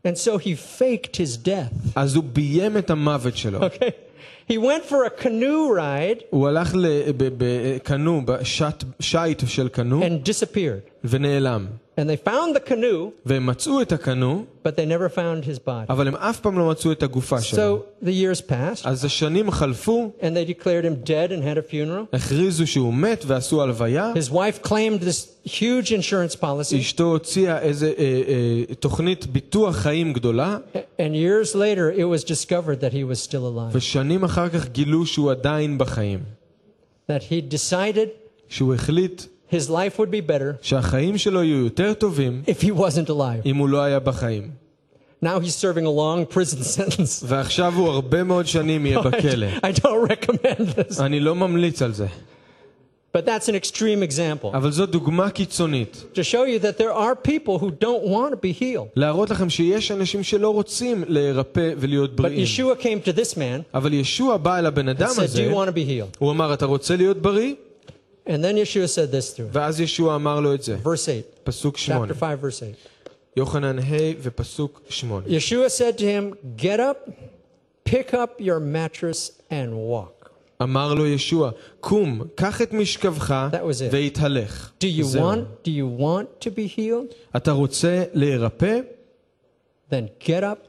[0.06, 1.92] And so he faked his death.
[1.96, 3.60] אז הוא ביים את המוות שלו.
[3.60, 3.92] Okay?
[4.50, 6.74] He went for a canoe ride הוא הלך
[7.38, 10.97] בקנו, בשייט של קנו, and disappeared.
[11.04, 11.68] ונעלם.
[11.96, 15.86] And they found the canoe, והם מצאו את הקנו, but they never found his body.
[15.90, 17.84] אבל הם אף פעם לא מצאו את הגופה שלו.
[18.02, 21.72] So the years passed, אז השנים חלפו, and they declared him dead and had a
[21.72, 22.16] funeral.
[22.16, 24.14] הכריזו שהוא מת ועשו הלוויה.
[24.16, 30.14] His wife claimed this huge insurance policy, אשתו הוציאה איזה אה, אה, תוכנית ביטוח חיים
[30.14, 30.58] גדולה,
[31.00, 33.72] and years later it was discovered that he was still alive.
[33.72, 36.20] ושנים אחר כך גילו שהוא עדיין בחיים.
[37.12, 38.08] That he decided
[38.50, 43.10] שהוא החליט his life would be better שהחיים שלו יהיו יותר טובים if he wasn't
[43.10, 43.46] alive.
[43.46, 44.50] אם הוא לא היה בחיים.
[45.24, 47.24] Now he's serving a long prison sentence.
[47.28, 49.48] ועכשיו הוא הרבה מאוד שנים יהיה בכלא.
[49.64, 51.02] I don't recommend this.
[51.02, 52.08] אני לא ממליץ על זה.
[53.18, 56.04] But that's an extreme example אבל זו דוגמה קיצונית.
[56.14, 58.90] to show you that there are people who don't want to be healed.
[58.96, 62.46] להראות לכם שיש אנשים שלא רוצים להירפא ולהיות But בריאים.
[62.46, 65.50] Yeshua came to this man אבל ישוע בא אל הבן אדם and said, Do הזה,
[65.52, 66.18] you want to be healed?
[66.20, 67.54] הוא אמר, אתה רוצה להיות בריא?
[68.28, 69.50] And then Yeshua said this to him.
[69.52, 70.78] ואז ישוע אמר לו את זה.
[70.84, 72.14] Verse 8, פסוק שמונה.
[72.14, 72.76] chapter 5, verse 8.
[73.38, 73.84] יוחנן ה'
[74.22, 75.26] ופסוק שמונה.
[75.28, 77.10] Yeshua said to him, Get up,
[77.90, 80.30] pick up your mattress, and walk.
[80.62, 83.92] אמר לו ישוע, קום, קח את משכבך That was it.
[83.92, 84.72] והתהלך.
[84.84, 85.22] Do you זהו.
[85.32, 87.16] want do you want to be healed?
[87.38, 88.80] אתה רוצה להירפא?
[89.92, 90.68] Then get up,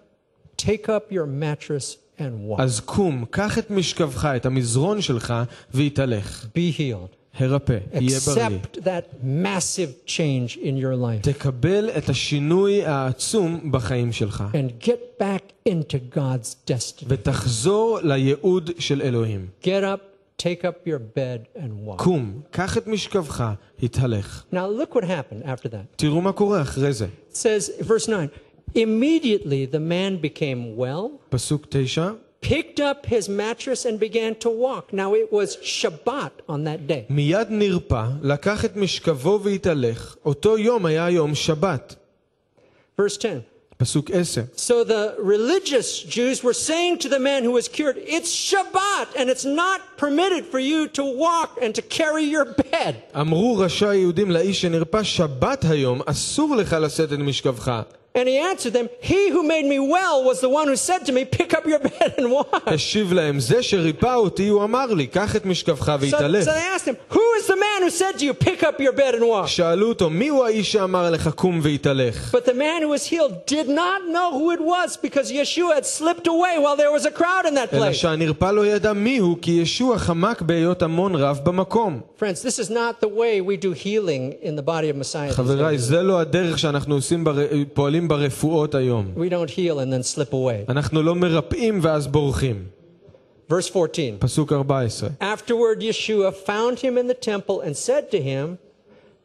[0.67, 2.63] take up your mattress and walk.
[2.63, 5.35] אז קום, קח את משכבך, את המזרון שלך,
[5.75, 6.47] והתהלך.
[6.57, 7.18] Be healed.
[7.35, 8.47] הרפא, יהיה בריא.
[8.47, 15.23] Accept that massive change in your life תקבל את השינוי העצום בחיים שלך, and get
[15.23, 17.07] back into God's destiny.
[17.09, 19.47] ותחזור לייעוד של אלוהים.
[19.63, 20.01] Get up,
[20.43, 21.97] take up your bed and walk.
[21.97, 23.45] קום, קח את משכבך,
[23.83, 24.45] התהלך.
[24.53, 25.97] Now look what happened after that.
[25.97, 27.07] תראו מה קורה אחרי זה.
[27.33, 28.29] It says verse 9,
[28.75, 34.93] immediately the man became well, פסוק תשע, picked up his mattress and began to walk.
[34.93, 37.07] Now it was Shabbat on that day.
[37.11, 40.17] מיד נרפא, לקח את משכבו והתהלך.
[40.25, 41.95] אותו יום היה יום שבת.
[43.01, 43.39] Verse 10.
[43.77, 44.43] פסוק עשר.
[44.57, 49.29] So the religious Jews were saying to the man who was cured, It's Shabbat and
[49.29, 52.95] it's not permitted for you to walk and to carry your bed.
[53.21, 57.83] אמרו ראשי היהודים לאיש שנרפא שבת היום, אסור לך לשאת את משכבך.
[58.17, 61.13] And he answered them, He who made me well was the one who said to
[61.13, 62.63] me, Pick up your bed and walk.
[62.67, 66.45] השיב להם, זה שריפא אותי, הוא אמר לי, קח את משכבך So, והתהלך.
[66.45, 68.93] so they asked him, Who is the man who said to you, Pick up your
[68.93, 69.47] bed and walk?
[69.47, 72.35] שאלו אותו, מי הוא האיש שאמר לך קום והתהלך?
[72.35, 75.87] But the man who was healed did not know who it was because Yeshua had
[75.87, 77.93] slipped away while there was a crowd in that אלא place.
[77.97, 82.01] שהנרפא לא ידע מי הוא, כי ישוע חמק בהיות המון רב במקום.
[82.21, 85.29] Friends, this is not the way we do healing in the body of Messiah.
[85.31, 85.81] these חבריי, days.
[85.81, 87.39] זה לא הדרך שאנחנו עושים, בר...
[87.99, 89.13] פועלים ברפואות היום.
[89.17, 90.69] We don't heal and then slip away.
[90.69, 92.65] אנחנו לא מרפאים ואז בורחים.
[93.51, 94.17] Verse 14.
[94.19, 95.09] פסוק 14.
[95.21, 98.59] Afterward, Yeshua found him in the temple and said to him,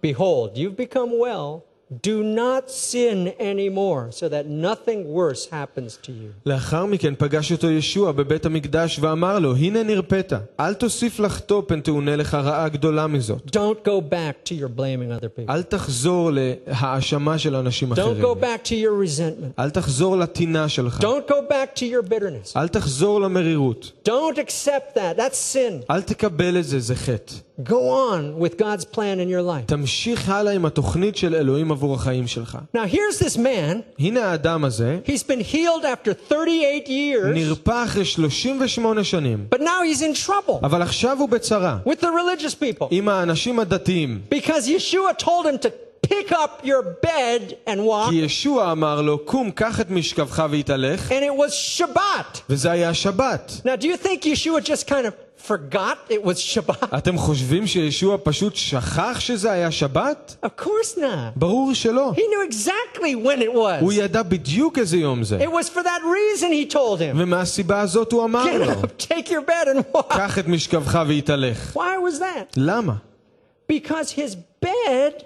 [0.01, 1.63] Behold, you've become well.
[1.91, 6.31] Do not sin anymore, so that nothing worse happens to you.
[6.45, 11.81] לאחר מכן פגש אותו ישוע בבית המקדש ואמר לו, הנה נרפאת, אל תוסיף לחטוא פן
[11.81, 13.55] תאונה לך רעה גדולה מזאת.
[13.55, 15.49] Don't go back to your blaming other people.
[15.51, 18.21] אל תחזור להאשמה של אנשים Don't אחרים.
[18.23, 19.59] go back to your resentment.
[19.59, 20.99] אל תחזור לטינה שלך.
[21.01, 22.57] Don't go back to your bitterness.
[22.57, 23.91] אל תחזור למרירות.
[24.09, 25.17] Don't accept that.
[25.17, 25.85] That's sin.
[25.91, 27.33] אל תקבל את זה, זה חטא.
[27.63, 29.65] Go on with God's plan in your life.
[29.65, 32.57] תמשיך הלאה עם התוכנית של אלוהים עבור החיים שלך.
[32.75, 33.81] Now, here's this man.
[33.99, 39.61] הנה האדם הזה, He's been healed after 38 years, נרפא אחרי 38 שנים, but now
[39.93, 44.21] he's in trouble אבל עכשיו הוא בצרה, with the religious people עם האנשים הדתיים.
[44.29, 45.69] because Yeshua told him to
[46.07, 51.09] pick up your bed and walk, כי ישוע אמר לו, קום, קח את משכבך והתהלך,
[51.11, 52.39] and it was Shabbat.
[52.49, 53.61] וזה היה שבת.
[53.65, 55.13] Now, do you think Yeshua just kind of
[55.47, 56.97] forgot it was Shabbat?
[56.97, 60.35] אתם חושבים שישוע פשוט שכח שזה היה שבת?
[60.45, 61.01] Of course not.
[61.35, 62.11] ברור שלא.
[62.15, 63.47] He knew exactly when it
[63.81, 63.93] הוא was.
[63.95, 65.37] ידע בדיוק איזה יום זה.
[65.37, 68.85] It was for that reason he told him, ומהסיבה הזאת הוא אמר Get לו, up,
[69.07, 70.13] take your bed and walk.
[70.17, 71.75] קח את משכבך והתהלך.
[71.77, 71.79] Why
[72.11, 72.53] was that?
[72.57, 72.93] למה?
[73.71, 75.23] Because his bed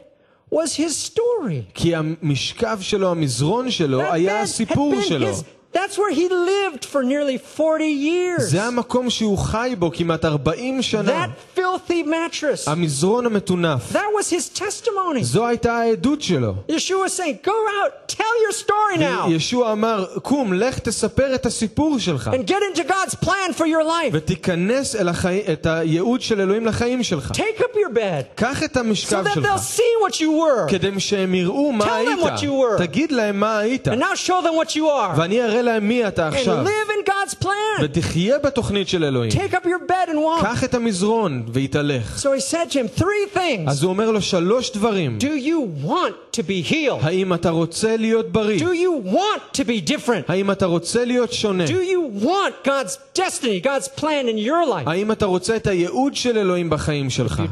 [0.53, 1.71] was his story.
[1.73, 5.31] כי המשכב שלו, המזרון שלו, That היה bed had הסיפור been שלו.
[5.31, 8.41] his- That's where he lived for nearly 40 years.
[8.43, 11.25] זה המקום שהוא חי בו כמעט 40 שנה.
[11.25, 12.69] That filthy mattress.
[12.71, 13.91] המזרון המטונף.
[13.93, 15.21] That was his testimony.
[15.23, 16.53] זו הייתה העדות שלו.
[16.69, 16.75] Yeshua
[17.07, 21.99] was saying, Go out, tell your story now, ישוע אמר, קום, לך תספר את הסיפור
[21.99, 22.29] שלך.
[22.33, 24.11] and get into God's plan for your life.
[24.11, 25.41] ותיכנס אל החי...
[25.53, 27.31] את הייעוד של אלוהים לחיים שלך.
[27.31, 29.45] Take up your bed קח את so המשכב that שלך.
[29.45, 32.39] they'll see what you were, כדי שהם יראו מה Tell them היית.
[32.39, 32.77] what you were.
[32.77, 33.87] תגיד להם מה היית.
[33.87, 36.65] and now show them what you are, ואני אראה להם מי אתה and עכשיו.
[36.65, 37.83] live in God's plan.
[37.83, 39.31] ותחיה בתוכנית של אלוהים.
[39.31, 40.41] Take up your bed and walk.
[40.41, 42.19] קח את המזרון והתהלך.
[42.19, 43.69] So he said to him three things.
[43.69, 45.17] אז הוא אומר לו שלוש דברים.
[45.21, 47.03] Do you want to be healed?
[47.05, 48.59] האם אתה רוצה להיות בריא?
[48.59, 50.25] Do you want to be different?
[50.27, 51.65] האם אתה רוצה להיות שונה?
[51.65, 54.89] Do you want God's destiny, God's plan in your life?
[54.89, 57.43] האם אתה רוצה את הייעוד של אלוהים בחיים שלך?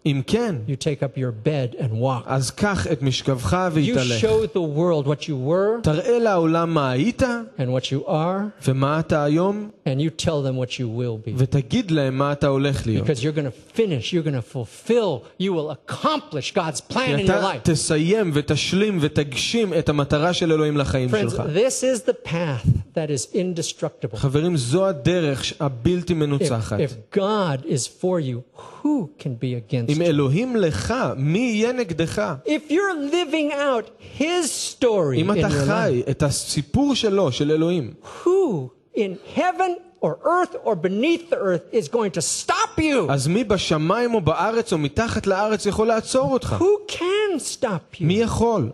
[0.00, 2.22] do, אם כן, you take up your bed and walk.
[2.26, 4.20] אז קח את משכבך You והתהלך.
[4.24, 7.22] show the world what you were תראה לעולם מה היית
[7.58, 11.32] and what you are, ומה אתה היום, and you tell them what you will be.
[11.36, 13.06] ותגיד להם מה אתה הולך להיות.
[13.06, 17.14] Because you're going to finish, you're going to fulfill, you will accomplish God's plan כי
[17.14, 17.58] in your אתה life.
[17.72, 21.42] תסיים ותשלים ותגשים את המטרה של אלוהים לחיים Friends, שלך.
[21.54, 24.16] this is the path that is indestructible.
[24.16, 26.78] חברים, זו הדרך ש- הבלתי If, מנוצחת.
[26.80, 30.04] if God is for you, who can be against אם you?
[30.04, 32.34] אלוהים לך, מי יהיה נגדך?
[32.46, 37.32] If you're living out His story אם in אתה your life, חי את הסיפור שלו,
[37.32, 42.78] של אלוהים, who in heaven or earth or beneath the earth is going to stop
[42.78, 43.10] you?
[43.10, 46.56] אז מי בשמיים או בארץ או מתחת לארץ יכול לעצור אותך?
[46.60, 48.70] Who can stop you מי יכול?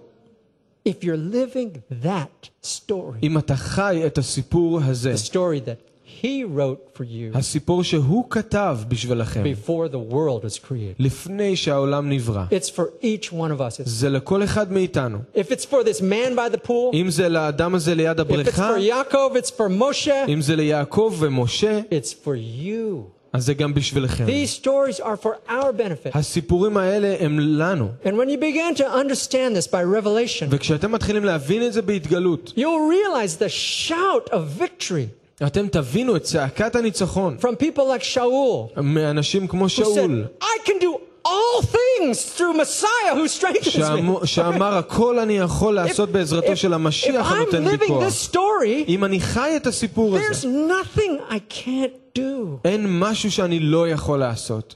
[0.89, 3.19] if you're living that story?
[3.23, 5.86] אם אתה חי את הסיפור הזה, The story that
[6.23, 10.95] He wrote for you הסיפור שהוא כתב בשבילכם, before the world was created.
[10.99, 12.45] לפני שהעולם נברא.
[12.51, 13.81] It's for each one of us.
[13.81, 15.19] It's, זה לכל אחד מאיתנו.
[15.35, 18.27] if it's for this man by the pool, אם זה לאדם הזה ליד if it's
[18.27, 23.09] הבריכה, for Yaakov, it's for Moshe, אם זה ליעקב ומשה, it's for you.
[23.33, 24.27] אז זה גם בשבילכם.
[24.27, 26.11] These stories are for our benefit.
[26.15, 27.89] הסיפורים האלה הם לנו.
[28.05, 32.53] And when you begin to understand this by revelation, וכשאתם מתחילים להבין את זה בהתגלות,
[32.57, 33.49] you'll realize the
[33.89, 39.69] shout of victory אתם תבינו את צעקת הניצחון from people like Shaul, מאנשים כמו who
[39.69, 43.71] שאול, said, I can do all things through Messiah who strengthens me.
[43.71, 48.05] שאמר- שאמר הכל אני יכול לעשות בעזרתו של if המשיח I'm הנותן לי living כוח.
[48.05, 52.23] this story, אם אני חי את הסיפור there's הזה, nothing I can't do
[52.65, 54.75] אין משהו שאני לא יכול לעשות.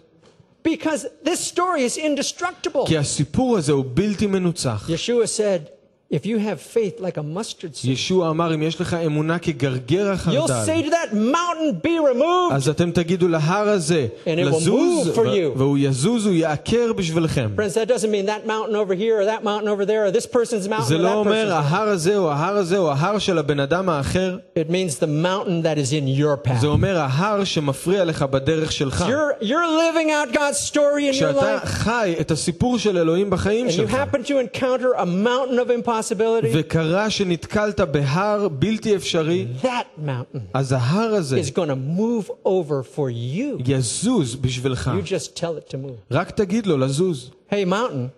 [0.69, 2.87] because this story is indestructible.
[2.87, 4.91] כי הסיפור הזה הוא בלתי מנוצח.
[4.91, 5.71] Yeshua said,
[6.11, 10.13] if you have faith like a mustard seed, ישוע אמר, אם יש לך אמונה כגרגר
[10.13, 12.55] you'll say החרדל, to that mountain, be removed.
[12.55, 15.59] אז אתם תגידו להר הזה, And it will לזוז, move for ו- you.
[15.59, 17.51] והוא יזוז, הוא יעקר בשבילכם.
[17.57, 20.27] Friends, that doesn't mean that mountain over here or that mountain over there or this
[20.27, 21.75] person's mountain זה or לא that אומר person's mountain.
[21.75, 25.63] ההר הזה או ההר הזה או ההר של הבן אדם האחר, It means the mountain
[25.63, 26.61] that is in your path.
[26.61, 29.05] זה אומר ההר שמפריע לך בדרך שלך.
[29.09, 33.31] You're, you're living out God's story in your כשאתה life חי את הסיפור של אלוהים
[33.31, 35.71] בחיים and you שלך, happen to encounter a mountain of
[36.01, 42.31] impossibility, וקרה שנתקלת בהר בלתי אפשרי, that mountain אז ההר הזה is going to move
[42.45, 43.63] over for you.
[43.67, 44.91] יזוז בשבילך.
[44.99, 46.01] You just tell it to move.
[46.11, 47.31] רק תגיד לו לזוז.
[47.51, 48.09] Hey, mountain,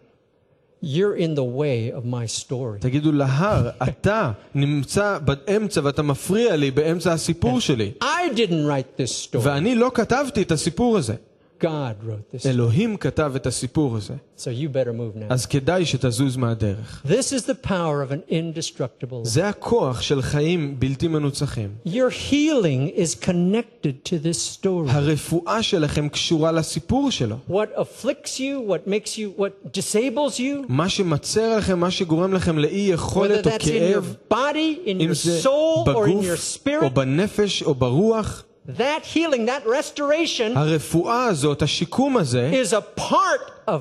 [0.83, 2.81] you're in the way of my story.
[2.81, 7.93] תגידו להר, אתה נמצא באמצע ואתה מפריע לי באמצע הסיפור שלי.
[8.03, 9.39] I didn't write this story.
[9.43, 11.15] ואני לא כתבתי את הסיפור הזה.
[11.63, 12.47] God wrote this.
[12.47, 14.15] אלוהים כתב את הסיפור הזה.
[14.39, 15.25] So you better move now.
[15.29, 17.03] אז כדאי שתזוז מהדרך.
[17.07, 19.29] This is the power of an indestructible life.
[19.29, 21.69] זה הכוח של חיים בלתי מנוצחים.
[21.87, 24.91] Your healing is connected to this story.
[24.91, 27.37] הרפואה שלכם קשורה לסיפור שלו.
[27.51, 32.59] What afflicts you, what makes you, what disables you, מה שמצר לכם, מה שגורם לכם
[32.59, 35.87] לאי whether יכולת או that's in your כאב, body, in אם your זה soul, or
[35.87, 36.27] in your בגוף
[36.65, 43.01] או spirit, בנפש או ברוח, that healing, that restoration הרפואה הזאת, השיקום הזה, is a
[43.01, 43.81] part of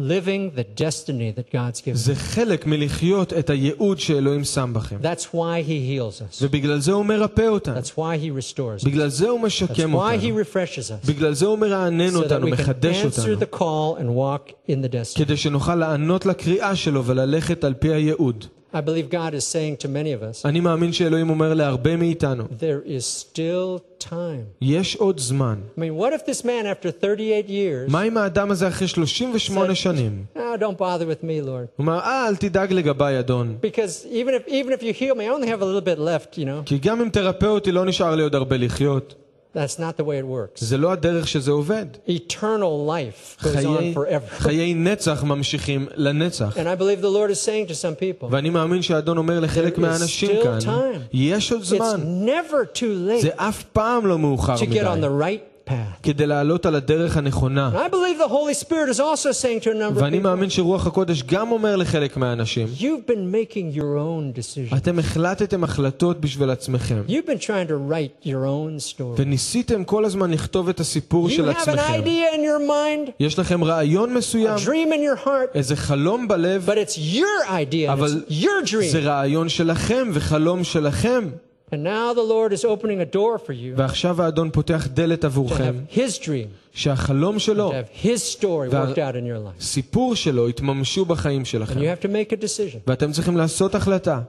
[0.00, 1.94] living the destiny that God's given.
[1.94, 4.96] זה חלק מלחיות את הייעוד שאלוהים שם בכם.
[5.02, 6.42] That's why He heals us.
[6.42, 7.76] ובגלל זה הוא מרפא אותנו.
[7.80, 8.86] That's why He restores us.
[8.86, 10.40] בגלל זה הוא That's משקם why He אותנו.
[10.40, 11.06] refreshes us.
[11.08, 13.40] בגלל זה הוא מרענן So that אותנו, we can מחדש answer אותנו.
[13.40, 15.24] the call and walk in the destiny.
[15.24, 18.44] כדי שנוכל לענות לקריאה שלו וללכת על פי הייעוד.
[18.74, 22.44] I believe God is saying to many of us, אני מאמין שאלוהים אומר להרבה מאיתנו,
[22.44, 23.78] there is still
[24.08, 24.44] time.
[24.60, 25.60] יש עוד זמן.
[25.76, 29.74] I mean, what if this man, after 38 years, מה עם האדם הזה אחרי 38
[29.76, 30.24] שנים?
[30.36, 31.46] oh, don't bother with me, Lord.
[31.46, 33.56] הוא אומר, אה, אל תדאג לגביי, אדון.
[33.62, 36.38] Because even if, even if you heal me, I only have a little bit left,
[36.38, 36.62] you know.
[36.66, 39.14] כי גם אם תרפא אותי, לא נשאר לי עוד הרבה לחיות.
[39.54, 40.64] That's not the way it works.
[40.64, 41.86] זה לא הדרך שזה עובד.
[42.08, 44.30] Eternal life goes חיי, on forever.
[44.38, 46.56] חיי נצח ממשיכים לנצח.
[46.56, 49.74] And I believe the Lord is saying to some people, ואני מאמין שהאדון אומר לחלק
[49.74, 50.98] There is מהאנשים still כאן, time.
[51.12, 52.24] יש עוד it's זמן.
[52.26, 54.66] never too late זה אף פעם לא מאוחר to get on
[54.98, 55.06] מדי.
[55.06, 55.72] the right path.
[56.02, 57.70] כדי לעלות על הדרך הנכונה.
[57.74, 60.22] And I believe the Holy Spirit is also saying to a number of ואני people,
[60.22, 64.76] מאמין שרוח הקודש גם אומר לחלק מהאנשים, you've been making your own decisions.
[64.76, 69.02] אתם החלטתם החלטות בשביל עצמכם, You've been trying to write your own story.
[69.16, 71.92] וניסיתם כל הזמן לכתוב את הסיפור You של have an עצמכם.
[72.04, 76.28] idea in your mind, יש לכם רעיון a מסוים, dream in your heart, איזה חלום
[76.28, 79.02] בלב, but it's your idea, and אבל it's your זה dream.
[79.04, 81.24] רעיון שלכם וחלום שלכם.
[81.70, 85.26] And now the Lord is opening a door for you ועכשיו האדון פותח דלת to
[85.26, 89.58] עבורכם, have His dream, שהחלום שלו, to have His story וה- worked out in your
[89.60, 89.62] life.
[89.64, 91.80] סיפור שלו, יתממשו בחיים And שלכם.
[91.80, 92.78] you have to make a decision.
[92.86, 94.20] ואתם צריכים לעשות החלטה,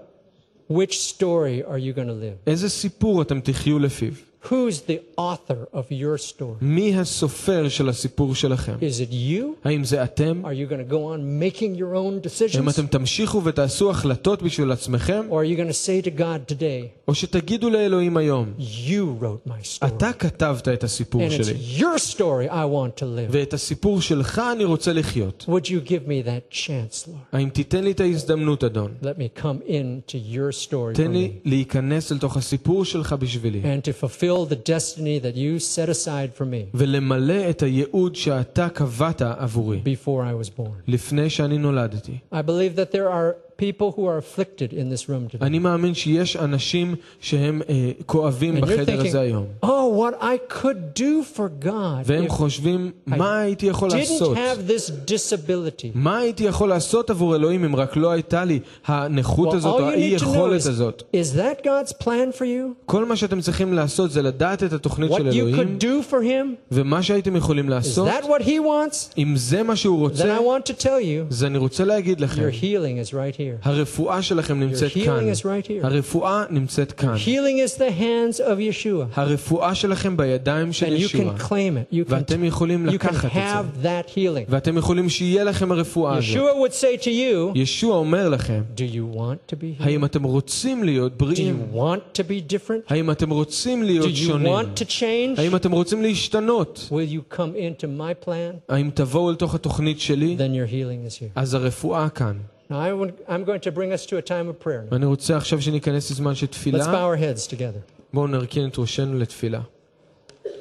[0.71, 2.47] Which story are you going to live?
[2.47, 4.11] איזה סיפור אתם תחיו לפיו.
[4.49, 6.57] Who's the author of your story?
[6.61, 8.75] מי הסופר של הסיפור שלכם?
[8.79, 9.43] Is it you?
[9.63, 10.41] האם זה אתם?
[10.45, 12.69] Are you going to go on making your own האם decisions?
[12.69, 15.21] אתם תמשיכו ותעשו החלטות בשביל עצמכם?
[15.29, 19.49] Or are you going to say to God today, או שתגידו לאלוהים היום, You wrote
[19.49, 19.87] my story?
[19.87, 23.29] אתה כתבת את הסיפור And שלי, it's your story I want to live.
[23.29, 25.45] ואת הסיפור שלך אני רוצה לחיות.
[25.49, 27.11] Would you give me that chance, Lord?
[27.31, 28.93] האם תיתן לי את ההזדמנות, אדון?
[29.01, 33.13] Let me come into your story for תן לי me להיכנס אל תוך הסיפור שלך
[33.19, 38.15] בשבילי, and to fulfill the destiny that you set aside for me ולמלא את הייעוד
[38.15, 40.81] שאתה קבעת עבורי, before I was born.
[40.87, 42.17] לפני שאני נולדתי.
[42.33, 45.41] I believe that there are people who are afflicted in this room today.
[45.41, 49.67] אני מאמין שיש אנשים שהם אה, כואבים And you're בחדר הזה thinking, היום, oh,
[49.99, 54.37] what I could do for God והם if חושבים, מה הייתי יכול didn't לעשות?
[54.37, 55.85] have this disability.
[55.93, 59.79] מה הייתי יכול לעשות עבור אלוהים אם רק לא הייתה לי הנכות Well, הזאת או
[59.79, 61.03] all you האי need to know יכולת is, הזאת?
[61.15, 62.73] is that God's plan for you?
[62.85, 66.11] כל מה שאתם צריכים לעשות זה לדעת את התוכנית של What you אלוהים, could do
[66.11, 66.55] for Him?
[66.71, 69.13] ומה שהייתם יכולים Is לעשות, that what He wants?
[69.17, 72.21] אם זה מה שהוא Then רוצה, I want to tell you, אז אני רוצה להגיד
[72.21, 73.43] לכם, your healing is right here.
[73.63, 75.31] הרפואה שלכם נמצאת healing כאן.
[75.31, 75.85] is right here.
[75.85, 77.15] הרפואה נמצאת כאן.
[77.15, 79.05] Healing is the hands of Yeshua.
[79.19, 81.21] הרפואה שלכם בידיים של And you ישוע.
[81.37, 81.93] can claim it.
[81.95, 83.39] You can, ואתם יכולים you can לקחת את זה.
[83.39, 84.45] have that healing.
[84.49, 86.27] ואתם יכולים שיהיה לכם הרפואה הזאת.
[86.37, 89.83] Yeshua would say to you, ישוע אומר לכם, Do you want to be healed?
[89.85, 91.63] האם אתם רוצים להיות Do בריאים?
[91.73, 92.83] you want to be different?
[92.93, 94.53] האם אתם רוצים Do להיות you שונים?
[94.53, 95.41] want to change?
[95.41, 96.89] האם אתם רוצים להשתנות?
[96.91, 98.55] Will you come into my plan?
[98.69, 100.37] האם תבואו אל תוך התוכנית שלי?
[100.39, 101.31] Then your healing is here.
[101.35, 102.37] אז הרפואה כאן.
[102.69, 104.83] Now, I would, I'm going to bring us to a time of prayer.
[104.83, 104.91] Now.
[104.91, 106.85] ואני רוצה עכשיו שניכנס לזמן של Let's תפילה.
[106.85, 107.79] bow our heads together.
[108.13, 109.61] בואו נרכין את ראשנו לתפילה.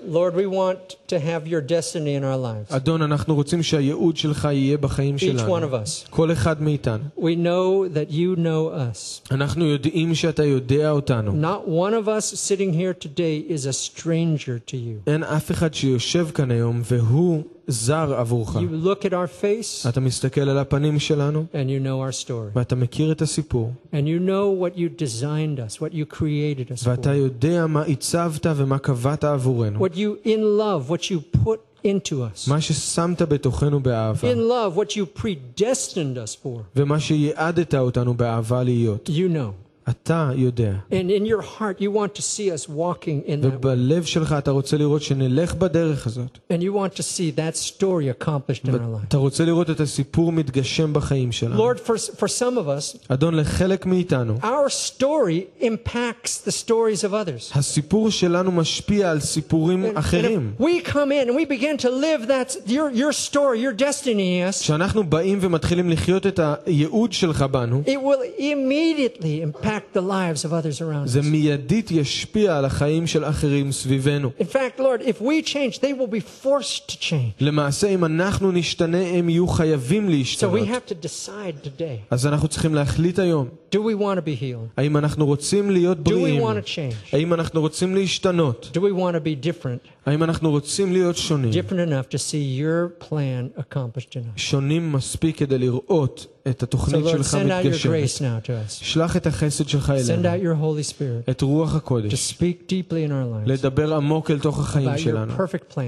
[0.04, 2.76] Lord, we want to have your destiny in our lives.
[2.76, 5.56] אדון, אנחנו רוצים שהייעוד שלך יהיה בחיים Each שלנו.
[5.58, 6.10] one of us.
[6.10, 7.04] כל אחד מאיתנו.
[7.18, 9.20] We know that you know us.
[9.30, 11.32] אנחנו יודעים שאתה יודע אותנו.
[11.42, 15.02] Not one of us sitting here today is a stranger to you.
[15.10, 18.56] אין אף אחד שיושב כאן היום והוא זר עבורך.
[18.56, 22.50] You look at our face אתה מסתכל על הפנים שלנו and you know our story.
[22.54, 26.88] ואתה מכיר את הסיפור And you know what you designed us, what you created us
[26.88, 27.14] ואתה for.
[27.14, 29.86] יודע מה עיצבת ומה קבעת עבורנו.
[29.86, 32.48] What you, in love, what you put into us.
[32.48, 36.60] מה ששמת בתוכנו באהבה In love, what you predestined us for.
[36.76, 39.08] ומה שייעדת אותנו באהבה להיות.
[39.08, 39.65] You know.
[39.90, 40.72] אתה יודע.
[40.90, 43.56] And in your heart, you want to see us walking in that way.
[43.56, 46.38] ובלב שלך אתה רוצה לראות שנלך בדרך הזאת.
[46.52, 49.04] And you want to see that story accomplished in our life.
[49.08, 51.56] אתה רוצה לראות את הסיפור מתגשם בחיים שלנו.
[51.72, 57.12] Lord, for, for some of us, אדון, לחלק מאיתנו, our story impacts the stories of
[57.12, 57.58] others.
[57.58, 60.52] הסיפור שלנו משפיע על סיפורים And, and אחרים.
[60.58, 64.40] if we come in and we begin to live that your, your story, your destiny
[64.40, 70.00] in us, כשאנחנו באים ומתחילים לחיות את הייעוד שלך בנו, it will immediately impact the
[70.00, 71.24] lives of others around זה us.
[71.24, 74.30] מיידית ישפיע על החיים של אחרים סביבנו.
[74.40, 77.32] In fact, Lord, if we change, they will be forced to change.
[77.40, 80.68] למעשה, אם אנחנו נשתנה, הם יהיו חייבים So we להשתנות.
[80.68, 84.68] have to decide today אז אנחנו צריכים להחליט היום, do we want to be healed?
[84.76, 86.42] האם אנחנו רוצים להיות Do we בריאים?
[86.42, 86.94] want to change?
[87.12, 88.70] האם אנחנו רוצים להשתנות?
[88.74, 89.88] Do we want to be different?
[90.06, 91.50] האם אנחנו רוצים להיות שונים?
[91.52, 94.36] Different enough to see your plan accomplished in us.
[94.36, 97.92] שונים מספיק כדי לראות את So, התוכנית Lord, שלך send out your מתגשמת.
[97.92, 98.84] grace now to us.
[98.84, 102.62] שלח את החסד שלך Send אלינו, out your Holy Spirit את רוח to הקודש, speak
[102.68, 105.78] deeply in our lives לדבר עמוק אל תוך החיים about your שלנו, perfect plan.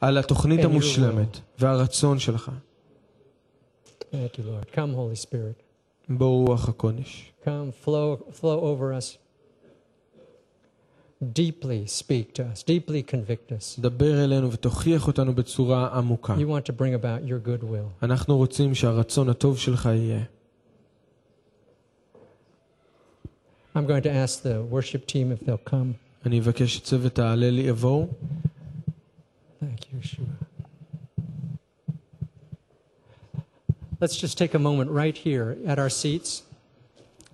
[0.00, 2.50] על התוכנית and your המושלמת והרצון שלך.
[4.12, 4.74] Thank you, Lord.
[4.74, 5.62] Come, Holy Spirit.
[6.08, 7.32] בוא רוח הקודש.
[7.44, 7.48] Come,
[7.86, 9.16] flow, flow over us.
[11.32, 12.62] Deeply speak to us.
[12.62, 13.80] Deeply convict us.
[13.80, 16.34] דבר אלינו ותוכיח אותנו בצורה עמוקה.
[16.34, 18.04] You want to bring about your goodwill.
[18.04, 20.24] אנחנו רוצים שהרצון הטוב שלך יהיה.
[23.76, 25.94] I'm going to ask the worship team if they'll come.
[26.26, 28.08] אני אבקש שצוות ההלל יבואו.
[29.62, 30.44] Thank you, Yeshua.
[34.00, 36.42] Let's just take a moment right here at our seats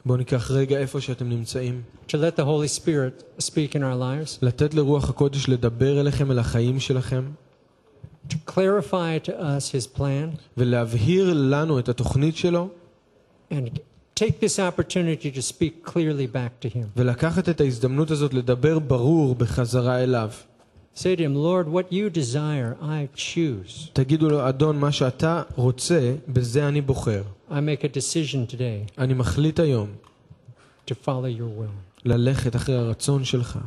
[0.04, 1.82] בואו ניקח רגע איפה שאתם נמצאים.
[2.14, 6.38] to let the Holy Spirit speak in our lives, לתת לרוח הקודש לדבר אליכם אל
[6.38, 7.24] החיים שלכם,
[8.28, 12.68] to clarify to us His plan, ולהבהיר לנו את התוכנית שלו,
[13.52, 13.78] and
[14.20, 16.86] take this opportunity to speak clearly back to Him.
[16.96, 20.30] ולקחת את ההזדמנות הזאת לדבר ברור בחזרה אליו.
[20.94, 23.90] Say to Him, Lord, what you desire, I choose.
[23.92, 27.22] תגידו לו, אדון, מה שאתה רוצה, בזה אני בוחר.
[27.50, 29.88] I make a decision today אני מחליט היום
[30.90, 31.93] to follow your will.
[32.04, 33.58] ללכת אחרי הרצון שלך.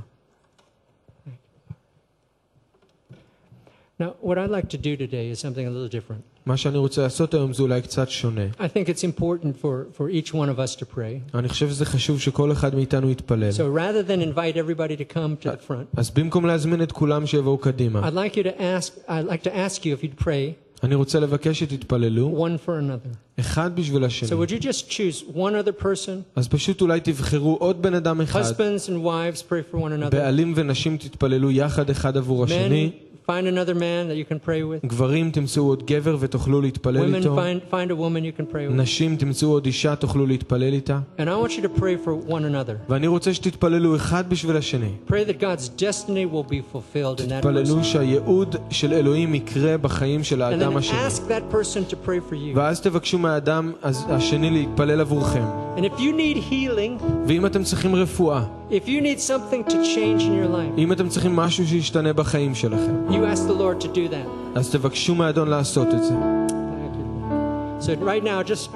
[3.99, 6.21] Now, what I'd like to do today is something a little different.
[6.45, 8.45] מה שאני רוצה לעשות היום זה אולי קצת שונה.
[8.59, 11.37] I think it's important for, for each one of us to pray.
[11.37, 13.49] אני חושב שזה חשוב שכל אחד מאיתנו יתפלל.
[13.49, 17.25] So rather than invite everybody to come to the front, אז במקום להזמין את כולם
[17.25, 20.53] שיבואו קדימה, I'd like you to ask, I'd like to ask you if you'd pray
[20.83, 23.15] אני רוצה לבקש שתתפללו one for another.
[23.39, 24.29] אחד בשביל So השני.
[24.29, 26.11] would you just choose one other person?
[26.35, 30.09] אז פשוט אולי תבחרו עוד בן אדם אחד, Husbands and wives pray for one another.
[30.11, 34.63] בעלים ונשים תתפללו יחד אחד עבור השני, Men, find another man that you can pray
[34.63, 34.85] with.
[34.87, 38.67] גברים תמצאו עוד גבר ותוכלו להתפלל Women, איתו, find, find a woman you can pray
[38.69, 38.73] with.
[38.73, 42.43] נשים תמצאו עוד אישה תוכלו להתפלל איתה, And I want you to pray for one
[42.53, 42.75] another.
[42.89, 44.89] ואני רוצה שתתפללו אחד בשביל השני.
[45.07, 47.37] Pray that God's destiny will be fulfilled in that person.
[47.39, 50.97] תתפללו שהייעוד של אלוהים יקרה בחיים של And האדם then השני.
[51.07, 52.55] ask that person to pray for you.
[52.57, 55.43] ואז תבקשו מהאדם אז- השני להתפלל עבורכם.
[55.77, 60.21] And if you need healing, ואם אתם צריכים רפואה, if you need something to change
[60.21, 63.87] in your life, אם אתם צריכים משהו שישתנה בחיים שלכם, you ask the Lord to
[63.87, 64.27] do that.
[64.55, 66.13] אז תבקשו מהאדון לעשות את זה.
[66.13, 67.85] Thank you.
[67.85, 68.69] So right now, just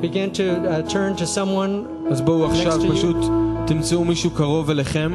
[0.00, 2.92] begin to uh, turn to someone אז בואו to עכשיו you.
[2.92, 3.16] פשוט
[3.66, 5.12] תמצאו מישהו קרוב אליכם,